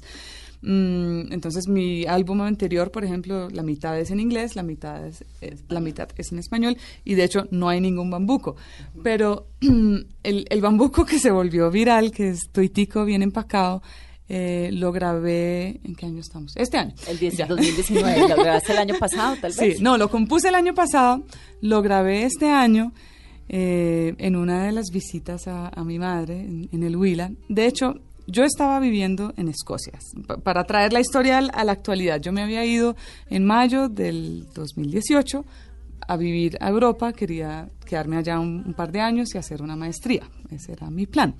[0.61, 5.25] Mm, entonces mi álbum anterior, por ejemplo, la mitad es en inglés, la mitad es,
[5.41, 8.57] es- la mitad es en español y de hecho no hay ningún bambuco.
[9.03, 13.83] Pero el, el bambuco que se volvió viral, que es tuitico bien empacado,
[14.31, 16.55] eh, lo grabé, ¿en qué año estamos?
[16.57, 16.93] Este año.
[17.07, 17.47] El 10 Ya.
[17.47, 19.77] 2019, lo grabaste el año pasado, tal vez.
[19.79, 21.23] Sí, no, lo compuse el año pasado,
[21.63, 22.93] lo grabé este año
[23.49, 27.31] eh, en una de las visitas a, a mi madre en, en el Huila.
[27.49, 27.95] De hecho,
[28.29, 29.99] yo estaba viviendo en Escocia.
[30.27, 32.95] Pa- para traer la historia a la actualidad, yo me había ido
[33.31, 35.45] en mayo del 2018
[36.07, 40.23] a vivir a Europa, quería quedarme allá un, par de años y hacer una maestría.
[40.51, 41.35] Ese era mi plan.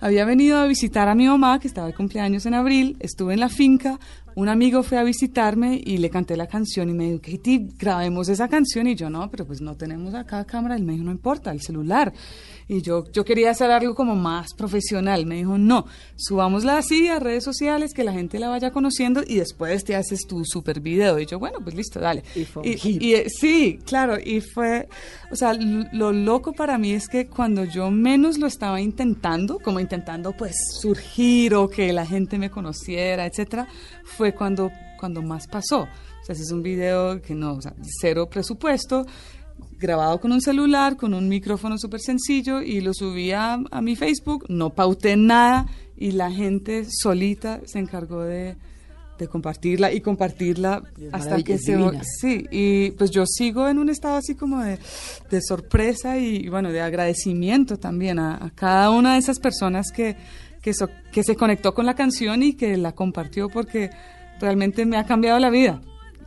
[0.00, 3.40] había venido a visitar a mi mamá, que estaba de cumpleaños en abril, estuve en
[3.40, 3.98] la finca,
[4.36, 8.28] un amigo fue a visitarme y le canté la canción y me dijo, Katie, grabemos
[8.28, 8.86] esa canción.
[8.86, 10.76] Y yo, no, pero pues no tenemos acá cámara.
[10.76, 12.12] Él me no importa, el celular.
[12.70, 15.24] Y yo, yo quería hacer algo como más profesional.
[15.24, 19.36] Me dijo, no, subámosla así a redes sociales, que la gente la vaya conociendo y
[19.36, 21.18] después te haces tu super video.
[21.18, 22.22] Y yo, bueno, pues listo, dale.
[22.34, 23.02] Y fue un Y- hit.
[23.02, 24.86] y, eh, sí, claro, y fue,
[25.30, 29.80] o sea, lo loco para mí es que cuando yo menos lo estaba intentando, como
[29.80, 33.66] intentando pues surgir o que la gente me conociera, etcétera,
[34.04, 35.82] fue cuando, cuando más pasó.
[36.20, 39.06] O sea, ese es un video que no, o sea, cero presupuesto,
[39.78, 43.94] grabado con un celular, con un micrófono súper sencillo y lo subí a, a mi
[43.96, 48.56] Facebook, no pauté nada y la gente solita se encargó de,
[49.18, 50.82] de compartirla y compartirla
[51.12, 51.76] hasta que se...
[51.76, 52.02] divina.
[52.20, 54.78] Sí, y pues yo sigo en un estado así como de,
[55.30, 60.16] de sorpresa y, bueno, de agradecimiento también a, a cada una de esas personas que,
[60.62, 63.90] que, so- que se conectó con la canción y que la compartió porque
[64.40, 65.80] realmente me ha cambiado la vida.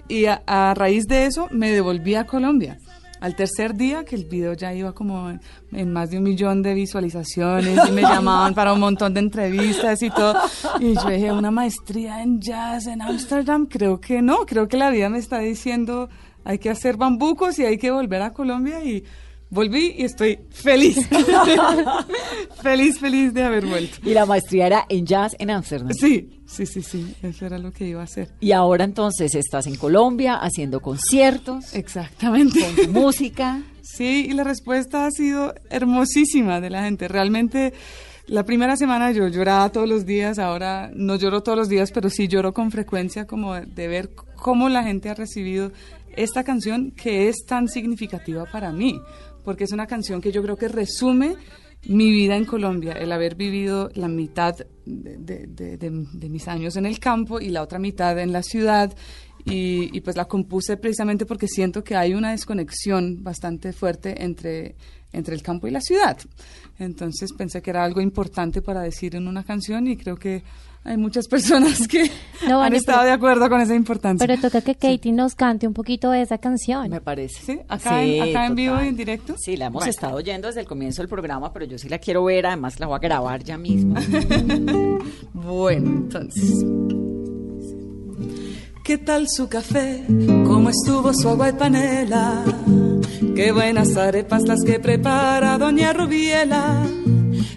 [0.09, 2.77] Y a, a raíz de eso me devolví a Colombia.
[3.21, 5.39] Al tercer día, que el video ya iba como en,
[5.71, 10.01] en más de un millón de visualizaciones y me llamaban para un montón de entrevistas
[10.01, 10.35] y todo.
[10.79, 14.89] Y yo dije, una maestría en jazz en Ámsterdam, creo que no, creo que la
[14.89, 16.09] vida me está diciendo,
[16.43, 19.03] hay que hacer bambucos y hay que volver a Colombia y
[19.51, 20.97] volví y estoy feliz.
[22.63, 23.97] feliz, feliz de haber vuelto.
[24.03, 25.93] Y la maestría era en jazz en Ámsterdam.
[25.93, 28.29] Sí, sí, sí, sí, eso era lo que iba a hacer.
[28.39, 32.59] Y ahora entonces estás en Colombia haciendo conciertos, Exactamente.
[32.59, 33.61] con música.
[33.83, 37.07] Sí, y la respuesta ha sido hermosísima de la gente.
[37.09, 37.73] Realmente,
[38.27, 42.09] la primera semana yo lloraba todos los días, ahora no lloro todos los días, pero
[42.09, 45.71] sí lloro con frecuencia como de ver cómo la gente ha recibido
[46.15, 49.01] esta canción que es tan significativa para mí,
[49.43, 51.35] porque es una canción que yo creo que resume
[51.85, 57.39] mi vida en Colombia, el haber vivido la mitad de, mis años en el campo
[57.39, 58.95] y la otra mitad en la ciudad.
[59.43, 64.75] Y, y pues la compuse precisamente porque siento que hay una desconexión bastante fuerte entre,
[65.13, 66.17] entre el campo y la ciudad.
[66.77, 70.43] Entonces pensé que era algo importante para decir en una canción y creo que
[70.83, 72.09] hay muchas personas que
[72.47, 74.25] No, han estado pero- de acuerdo con esa importancia.
[74.25, 76.89] Pero toca que Katie nos cante un poquito de esa canción.
[76.89, 77.39] Me parece.
[77.53, 77.59] ¿Sí?
[77.67, 79.35] ¿Acá en- acá en vivo y en directo?
[79.37, 79.89] Sí, la hemos Bueno.
[79.91, 82.87] estado oyendo desde el comienzo del programa, pero yo sí la quiero ver, además la
[82.87, 83.95] voy a grabar ya mismo.
[85.33, 86.63] Bueno, entonces.
[88.83, 90.03] ¿Qué tal su café?
[90.45, 92.43] ¿Cómo estuvo su agua y panela?
[93.35, 96.83] Qué buenas arepas las que prepara doña Rubiela.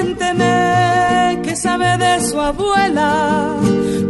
[0.00, 3.56] cuénteme qué sabe de su abuela,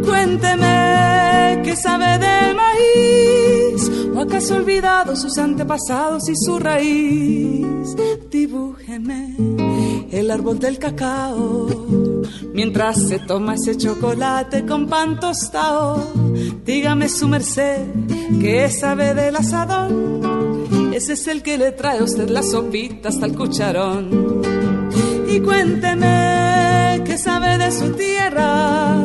[0.05, 7.97] cuénteme qué sabe del maíz o acaso olvidado sus antepasados y su raíz.
[8.31, 9.35] Dibújeme
[10.13, 11.67] el árbol del cacao
[12.55, 16.07] mientras se toma ese chocolate con pan tostado.
[16.65, 17.89] Dígame su merced
[18.41, 20.93] que sabe del asadón.
[20.95, 24.60] Ese es el que le trae a usted la sopita hasta el cucharón.
[25.31, 28.97] Y cuénteme qué sabe de su tierra.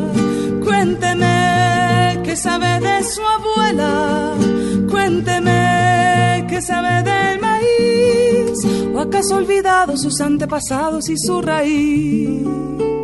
[0.64, 4.34] Cuénteme qué sabe de su abuela.
[4.90, 8.58] Cuénteme qué sabe del maíz.
[8.92, 12.95] ¿O acaso ha olvidado sus antepasados y su raíz?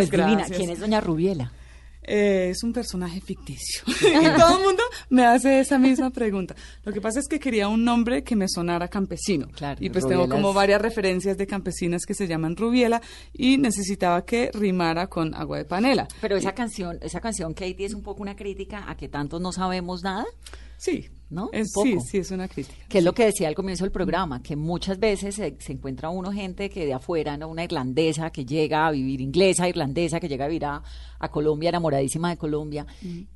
[0.00, 0.38] Muchas es divina.
[0.38, 0.58] gracias.
[0.58, 1.52] ¿Quién es doña Rubiela?
[2.02, 3.82] Eh, es un personaje ficticio.
[3.86, 6.54] y todo el mundo me hace esa misma pregunta.
[6.84, 9.48] Lo que pasa es que quería un nombre que me sonara campesino.
[9.48, 13.00] Claro, y pues tengo como varias referencias de campesinas que se llaman Rubiela
[13.32, 16.08] y necesitaba que rimara con agua de panela.
[16.20, 19.52] Pero esa canción, esa canción, Katie, es un poco una crítica a que tantos no
[19.52, 20.24] sabemos nada.
[20.78, 21.48] Sí, ¿No?
[21.52, 22.04] Es, Un sí, poco.
[22.06, 22.84] sí, es una crítica.
[22.88, 26.10] Que es lo que decía al comienzo del programa, que muchas veces se, se encuentra
[26.10, 27.48] uno gente que de afuera, ¿no?
[27.48, 30.82] una irlandesa que llega a vivir, inglesa, irlandesa, que llega a vivir a,
[31.20, 32.84] a Colombia, enamoradísima de Colombia,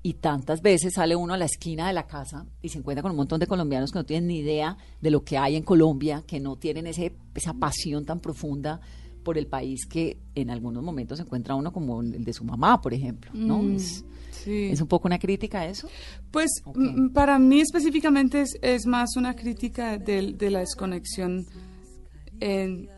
[0.03, 3.12] y tantas veces sale uno a la esquina de la casa y se encuentra con
[3.12, 6.24] un montón de colombianos que no tienen ni idea de lo que hay en Colombia,
[6.26, 8.80] que no tienen ese, esa pasión tan profunda
[9.25, 12.81] por el país que en algunos momentos se encuentra uno como el de su mamá,
[12.81, 13.62] por ejemplo, ¿no?
[13.62, 14.68] Mm, es, sí.
[14.70, 15.89] es un poco una crítica a eso.
[16.31, 16.77] Pues Ok.
[16.77, 21.47] m- para mí específicamente es, es más una crítica del- de, la desconexión
[22.41, 22.89] en-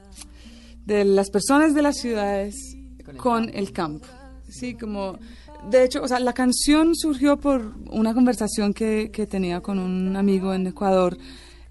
[0.84, 2.54] de las personas de las ciudades
[3.18, 4.06] con el campo.
[4.48, 5.18] Sí, como,
[5.70, 10.16] de hecho, o sea, la canción surgió por una conversación que, que tenía con un
[10.16, 11.16] amigo en Ecuador,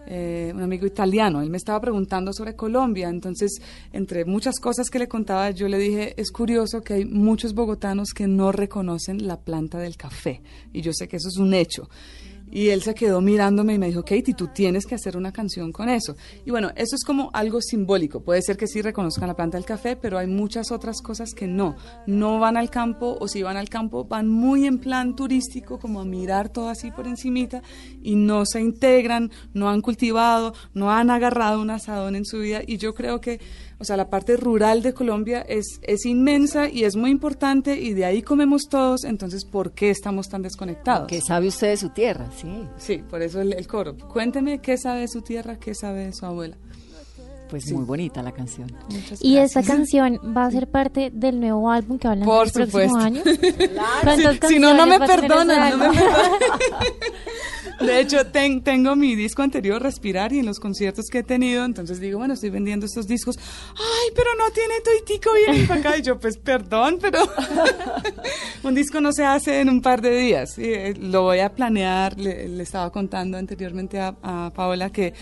[0.07, 1.41] eh, un amigo italiano.
[1.41, 3.61] Él me estaba preguntando sobre Colombia, entonces,
[3.93, 8.09] entre muchas cosas que le contaba, yo le dije, es curioso que hay muchos bogotanos
[8.13, 10.41] que no reconocen la planta del café,
[10.73, 11.89] y yo sé que eso es un hecho.
[12.51, 15.71] Y él se quedó mirándome y me dijo, Katie, tú tienes que hacer una canción
[15.71, 16.15] con eso.
[16.45, 18.21] Y bueno, eso es como algo simbólico.
[18.21, 21.47] Puede ser que sí reconozcan la planta del café, pero hay muchas otras cosas que
[21.47, 21.75] no.
[22.05, 26.01] No van al campo o si van al campo van muy en plan turístico, como
[26.01, 27.61] a mirar todo así por encimita
[28.01, 32.61] y no se integran, no han cultivado, no han agarrado un asadón en su vida.
[32.65, 33.39] Y yo creo que,
[33.77, 37.93] o sea, la parte rural de Colombia es, es inmensa y es muy importante y
[37.93, 39.03] de ahí comemos todos.
[39.03, 41.07] Entonces, ¿por qué estamos tan desconectados?
[41.07, 42.67] Que sabe usted de su tierra, sí.
[42.77, 43.97] Sí, por eso el, el coro.
[43.97, 46.57] Cuénteme qué sabe de su tierra, qué sabe de su abuela.
[47.49, 47.73] Pues Sí.
[47.73, 48.71] muy bonita la canción.
[48.89, 52.51] Muchas Y esta canción va a ser parte del nuevo álbum que hablan Por el
[52.51, 52.97] próximo supuesto.
[52.97, 53.21] año.
[54.41, 55.47] Si, si no, no me perdonan.
[55.47, 55.91] no me álbum?
[55.97, 56.39] perdonan.
[57.85, 61.65] De hecho, ten- tengo mi disco anterior, Respirar, y en los conciertos que he tenido,
[61.65, 63.37] entonces digo, bueno, estoy vendiendo estos discos.
[63.37, 65.97] Ay, pero no tiene toitico bien para acá.
[65.97, 67.19] Y yo, pues, perdón, pero
[68.63, 70.57] un disco no se hace en un par de días.
[70.57, 72.17] Y, eh, lo voy a planear.
[72.17, 75.13] Le, le estaba contando anteriormente a, a Paola que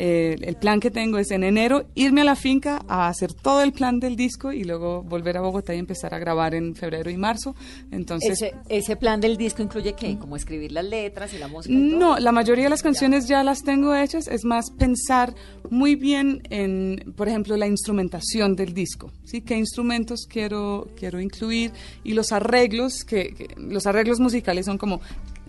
[0.00, 3.62] eh, el plan que tengo es en enero irme a la finca a hacer todo
[3.62, 7.10] el plan del disco y luego volver a Bogotá y empezar a grabar en febrero
[7.10, 7.56] y marzo.
[7.90, 10.16] Entonces, Ese, ese plan del disco incluye qué?
[10.16, 11.74] Como escribir las letras y la música.
[11.74, 11.98] y todo?
[11.98, 15.34] no, la mayoría de las canciones ya las tengo hechas, es más pensar
[15.68, 19.40] muy bien en, por ejemplo, la instrumentación del disco, ¿sí?
[19.40, 21.72] ¿Qué instrumentos quiero, quiero incluir?
[22.04, 25.00] Y los arreglos, que, que- los arreglos musicales son como,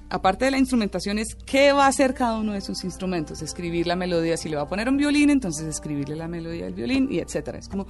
[0.10, 3.88] aparte de la instrumentación, es qué va a hacer cada uno de esos instrumentos, escribir
[3.88, 7.08] la melodía, si le va a poner un violín, entonces escribirle la melodía del violín,
[7.12, 7.58] y etcétera.
[7.60, 7.88] Es como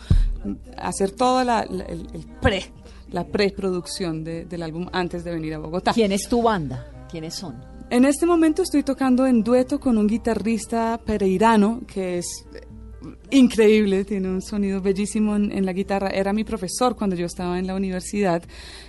[0.77, 2.65] hacer toda la, la- el, el pre,
[3.11, 5.93] la preproducción de- del álbum antes de venir a Bogotá.
[5.93, 6.87] ¿Quién es tu banda?
[7.09, 7.55] ¿Quiénes son?
[7.91, 12.27] En este momento estoy tocando en dueto con un guitarrista pereirano que es
[13.31, 16.09] increíble, tiene un sonido bellísimo en, en la guitarra.
[16.09, 18.43] Era mi profesor cuando yo estaba en la universidad.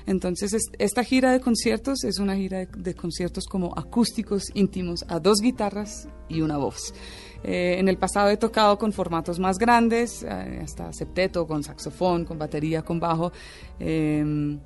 [0.07, 5.05] Entonces, es- esta gira de conciertos es una gira de, de conciertos como acústicos íntimos
[5.09, 6.95] a dos guitarras y una voz.
[7.43, 12.25] Eh, en el pasado he tocado con formatos más grandes, eh, hasta septeto, con saxofón,
[12.25, 13.33] con batería, con bajo.
[13.79, 14.59] Eh,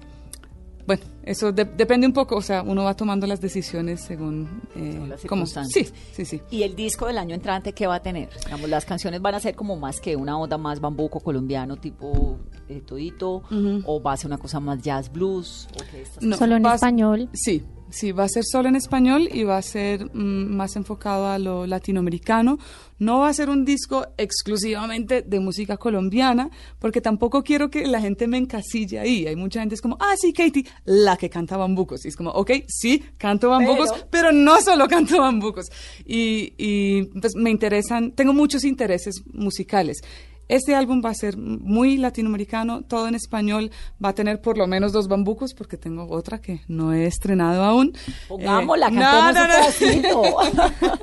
[0.87, 4.93] bueno, eso de- depende un poco, o sea, uno va tomando las decisiones según eh,
[4.93, 5.93] Según las cómo- circunstancias.
[6.13, 6.43] Sí, sí, sí.
[6.51, 8.29] ¿Y el disco del año entrante qué va a tener?
[8.45, 12.39] Digamos, las canciones van a ser como más que una onda más bambuco colombiano tipo
[12.69, 13.43] eh, todito
[13.85, 16.75] o va a ser una cosa más jazz blues o qué No, Solo en va
[16.75, 17.29] español.
[17.33, 17.63] Sí,
[17.95, 21.39] sí, va a ser solo en español y va a ser mm, más enfocado a
[21.39, 22.59] lo latinoamericano.
[22.99, 28.01] No va a ser un disco exclusivamente de música colombiana, porque tampoco quiero que la
[28.01, 29.27] gente me encasille ahí.
[29.27, 32.05] Hay mucha gente es como, ah, sí, Katie, la que canta bambucos.
[32.05, 35.67] Y es como, ok, sí, canto bambucos, pero, no solo canto bambucos.
[36.05, 40.01] Y, y pues me interesan, tengo muchos intereses musicales.
[40.49, 43.71] Este álbum va a ser muy latinoamericano, todo en español.
[44.05, 47.63] Va a tener por lo menos dos bambucos, porque tengo otra que no he estrenado
[47.65, 47.93] aún.
[48.29, 50.23] Pongámosla, Eh, no, un pedacito.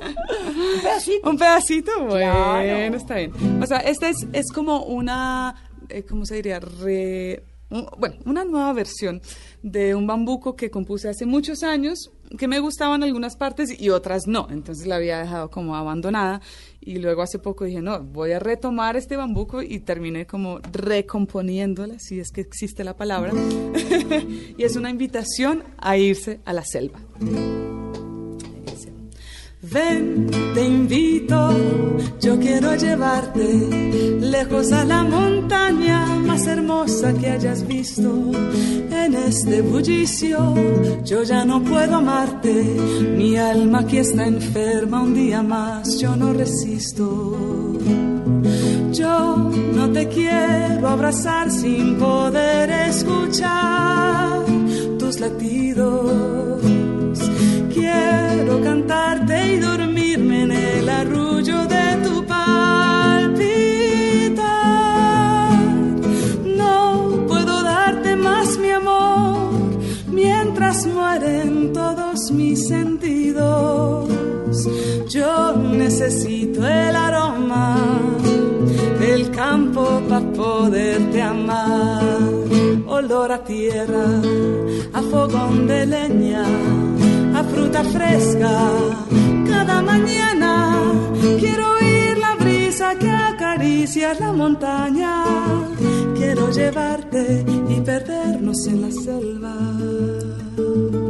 [0.74, 1.30] un pedacito.
[1.30, 2.96] Un pedacito, bueno, Claro.
[2.96, 3.32] está bien.
[3.62, 5.54] O sea, esta es, es como una,
[5.88, 6.60] eh, ¿cómo se diría?
[6.60, 9.22] Re- un- bueno, una nueva versión
[9.62, 14.26] de un bambuco que compuse hace muchos años, que me gustaban algunas partes y otras
[14.26, 14.46] no.
[14.50, 16.40] Entonces la había dejado como abandonada.
[16.84, 21.98] Y luego hace poco dije, no, voy a retomar este bambuco y terminé como recomponiéndola,
[22.00, 23.32] si es que existe la palabra.
[24.58, 26.98] y es una invitación a irse a la selva.
[29.72, 31.56] Ven, te invito,
[32.20, 33.42] yo quiero llevarte
[34.20, 38.32] lejos a la montaña más hermosa que hayas visto.
[38.90, 40.54] En este bullicio
[41.04, 42.52] yo ya no puedo amarte,
[43.16, 47.78] mi alma aquí está enferma un día más, yo no resisto.
[48.92, 54.44] Yo no te quiero abrazar sin poder escuchar
[54.98, 56.81] tus latidos.
[58.72, 63.42] Cantarte y dormirme en el arrullo de tu palpitar.
[66.56, 69.60] No puedo darte más mi amor
[70.10, 74.08] mientras mueren todos mis sentidos.
[75.10, 77.76] Yo necesito el aroma
[78.98, 82.02] del campo para poderte amar.
[82.86, 84.06] Olor a tierra,
[84.94, 86.44] a fogón de leña,
[87.80, 88.70] fresca.
[89.48, 90.76] Cada mañana
[91.40, 95.24] quiero oír la brisa que acaricia la montaña.
[96.14, 101.01] Quiero llevarte y perdernos en la selva.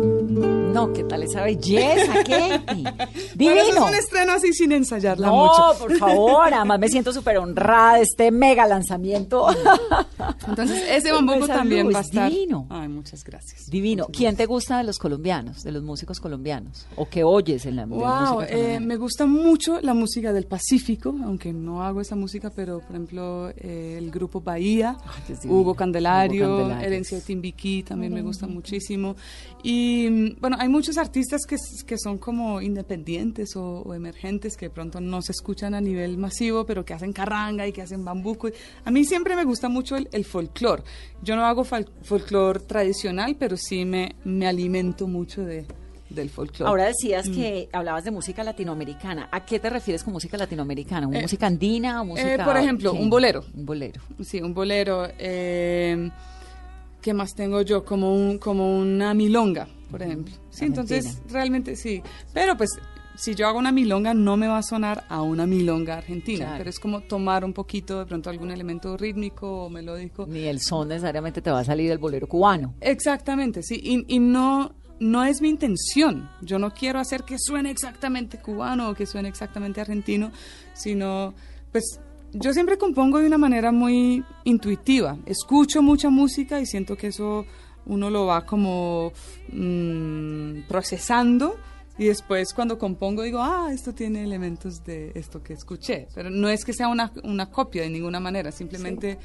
[0.72, 2.12] No, ¿qué tal esa belleza?
[2.26, 3.58] Pero eso Divino.
[3.62, 5.78] es un estreno así sin ensayarla No, mucho.
[5.78, 9.46] por favor, además me siento súper honrada de este mega lanzamiento.
[10.48, 12.30] Entonces, ese bambuco Esa también luz, va a estar.
[12.30, 12.66] divino.
[12.70, 13.66] Ay, muchas gracias.
[13.68, 14.06] Divino.
[14.12, 16.86] ¿Quién te gusta de los colombianos, de los músicos colombianos?
[16.96, 21.52] ¿O qué oyes en la música eh, me gusta mucho la música del Pacífico, aunque
[21.52, 24.96] no hago esa música, pero por ejemplo eh, el grupo Bahía,
[25.28, 26.70] Candelario, Hugo Candelario.
[26.80, 29.16] Herencia de Timbiquí también me gusta muchísimo.
[29.62, 31.56] Y mm, bueno, hay muchos artistas que,
[31.86, 36.16] que son como independientes o, o emergentes que de pronto no se escuchan a nivel
[36.18, 38.48] masivo, pero que hacen carranga y que hacen bambuco.
[38.84, 40.82] A mí siempre me gusta mucho el, el folclore.
[41.22, 45.66] Yo no hago folclore tradicional, pero sí me, me alimento mucho de,
[46.10, 46.68] del folclore.
[46.68, 47.34] Ahora decías Mm.
[47.34, 49.28] que hablabas de música latinoamericana.
[49.32, 51.06] ¿A qué te refieres con música latinoamericana?
[51.08, 52.44] ¿Una Eh, música andina o música...?
[52.44, 52.98] por ejemplo, qué?
[52.98, 53.44] un bolero.
[53.54, 54.00] Un bolero.
[54.22, 55.08] Sí, un bolero.
[55.18, 56.10] Eh,
[57.00, 57.84] ¿Qué más tengo yo?
[57.84, 60.34] Como, un, como una milonga, por ejemplo.
[60.50, 61.32] Sí, entonces Argentina.
[61.32, 62.02] realmente sí.
[62.34, 62.70] Pero pues
[63.14, 66.58] si yo hago una milonga no me va a sonar a una milonga argentina, Claro.
[66.58, 70.26] pero es como tomar un poquito de pronto algún elemento rítmico o melódico.
[70.26, 72.74] Ni el son necesariamente te va a salir del bolero cubano.
[72.80, 73.78] Exactamente, sí.
[73.84, 76.28] Y, y no, no es mi intención.
[76.40, 80.32] Yo no quiero hacer que suene exactamente cubano o que suene exactamente argentino,
[80.74, 81.34] sino,
[81.70, 82.00] pues,
[82.32, 85.18] yo siempre compongo de una manera muy intuitiva.
[85.26, 87.44] Escucho mucha música y siento que eso
[87.86, 89.12] uno lo va como
[89.52, 91.56] mm, procesando.
[91.98, 96.08] Y después cuando compongo digo, ah, esto tiene elementos de esto que escuché.
[96.14, 99.18] Pero no es que sea una, una copia de ninguna manera, simplemente...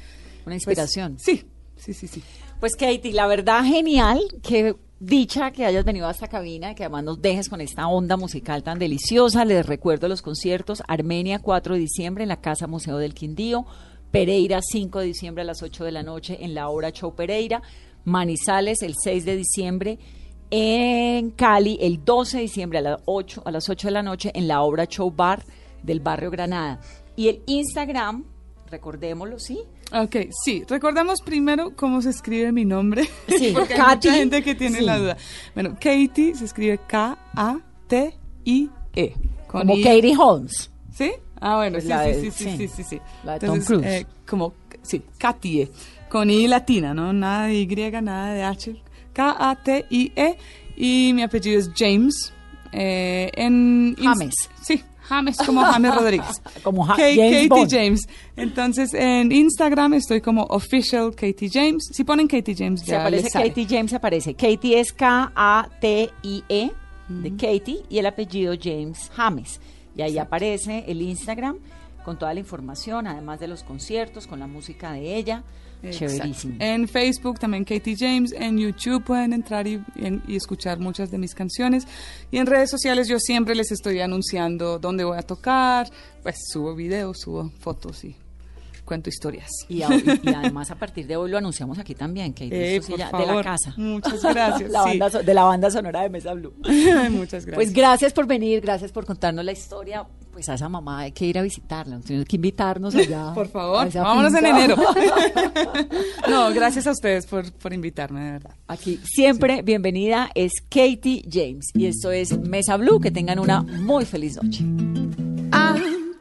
[0.44, 1.18] Una pues, inspiración.
[1.18, 1.44] sí,
[1.76, 2.22] sí, sí, sí.
[2.60, 7.04] Pues Katie, la verdad genial, que dicha que hayas venido a esta cabina, que además
[7.04, 9.44] nos dejes con esta onda musical tan deliciosa.
[9.44, 13.64] Les recuerdo los conciertos, Armenia 4 de diciembre en la Casa Museo del Quindío,
[14.10, 17.62] Pereira 5 de diciembre a las 8 de la noche en la obra Show Pereira,
[18.08, 19.98] Manizales el 6 de diciembre
[20.50, 24.30] en Cali el 12 de diciembre a las 8, a las 8 de la noche
[24.34, 25.44] en la obra Show Bar
[25.82, 26.80] del barrio Granada.
[27.16, 28.24] Y el Instagram,
[28.70, 29.58] recordémoslo, ¿sí?
[29.92, 30.64] Ok, sí.
[30.68, 33.08] Recordamos primero cómo se escribe mi nombre.
[33.28, 34.84] Sí, porque hay mucha gente que tiene sí.
[34.84, 35.16] la duda.
[35.54, 36.78] Bueno, Katie se escribe
[37.88, 39.14] K-A-T-I-E.
[39.46, 39.82] Como I.
[39.82, 40.70] Katie Holmes.
[40.94, 41.12] ¿Sí?
[41.40, 42.56] Ah, bueno, Pues sí, la sí, de- sí, sí, sí.
[42.56, 43.00] sí, sí, sí.
[43.24, 43.86] La de Tom Cruise.
[43.86, 44.52] eh, como,
[44.82, 45.70] sí, Katie.
[46.10, 47.12] Con I latina, ¿no?
[47.12, 47.66] Nada de Y,
[48.02, 48.82] nada de H.
[49.12, 50.36] K-A-T-I-E.
[50.76, 52.32] Y mi apellido es James.
[52.72, 54.34] Eh, en James.
[54.62, 56.42] Sí, James, como James Rodríguez.
[56.62, 57.66] Como Ja- James Katie.
[57.70, 58.00] James.
[58.36, 61.88] Entonces, en Instagram estoy como official Katie James.
[61.92, 63.48] Si ponen Katie James, Se ya aparece les sale.
[63.48, 64.34] Katie James, aparece.
[64.34, 66.70] Katie es K-A-T-I-E
[67.08, 69.60] de Katie y el apellido James James.
[69.96, 71.56] Y ahí aparece el Instagram
[72.04, 75.42] con toda la información, además de los conciertos, con la música de ella.
[75.90, 76.56] Chéverísimo.
[76.58, 81.18] En Facebook también Katie James, en YouTube pueden entrar y, en- y escuchar muchas de
[81.18, 81.86] mis canciones.
[82.30, 85.88] Y en redes sociales yo siempre les estoy anunciando dónde voy a tocar,
[86.22, 88.16] pues subo videos, subo fotos y
[88.88, 89.50] cuento historias.
[89.68, 92.76] Y, a- y- y además a partir de hoy lo anunciamos aquí también, Katie.
[92.76, 93.74] Eh, por de la casa.
[93.76, 94.88] Muchas gracias, La sí.
[94.98, 96.54] banda so- de la banda sonora de Mesa Blue.
[97.10, 97.54] Muchas gracias.
[97.54, 100.06] Pues gracias por venir, gracias por contarnos la historia.
[100.32, 103.32] Pues a esa mamá hay que ir a visitarla, tiene que invitarnos allá.
[103.34, 104.76] Por favor, vámonos en enero.
[106.30, 108.54] no, gracias a ustedes por, por invitarme, de verdad.
[108.68, 113.00] Aquí siempre bienvenida es Katie James y esto es Mesa Blue.
[113.00, 114.64] Que tengan una muy feliz noche.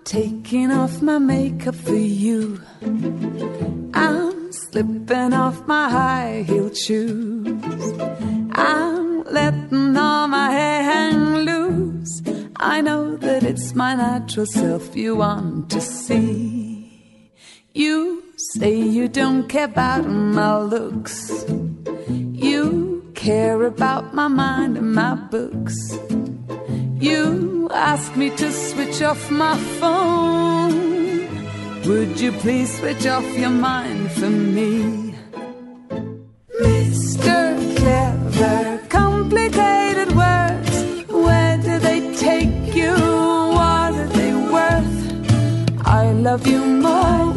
[0.07, 2.61] Taking off my makeup for you.
[3.93, 7.91] I'm slipping off my high heeled shoes.
[8.53, 12.21] I'm letting all my hair hang loose.
[12.55, 16.89] I know that it's my natural self you want to see.
[17.73, 21.43] You say you don't care about my looks.
[22.07, 25.75] You care about my mind and my books.
[26.99, 31.27] You ask me to switch off my phone.
[31.85, 35.13] Would you please switch off your mind for me?
[36.59, 37.77] Mr.
[37.77, 41.05] Clever, complicated words.
[41.07, 42.93] Where do they take you?
[42.93, 45.85] What are they worth?
[45.85, 47.31] I love you more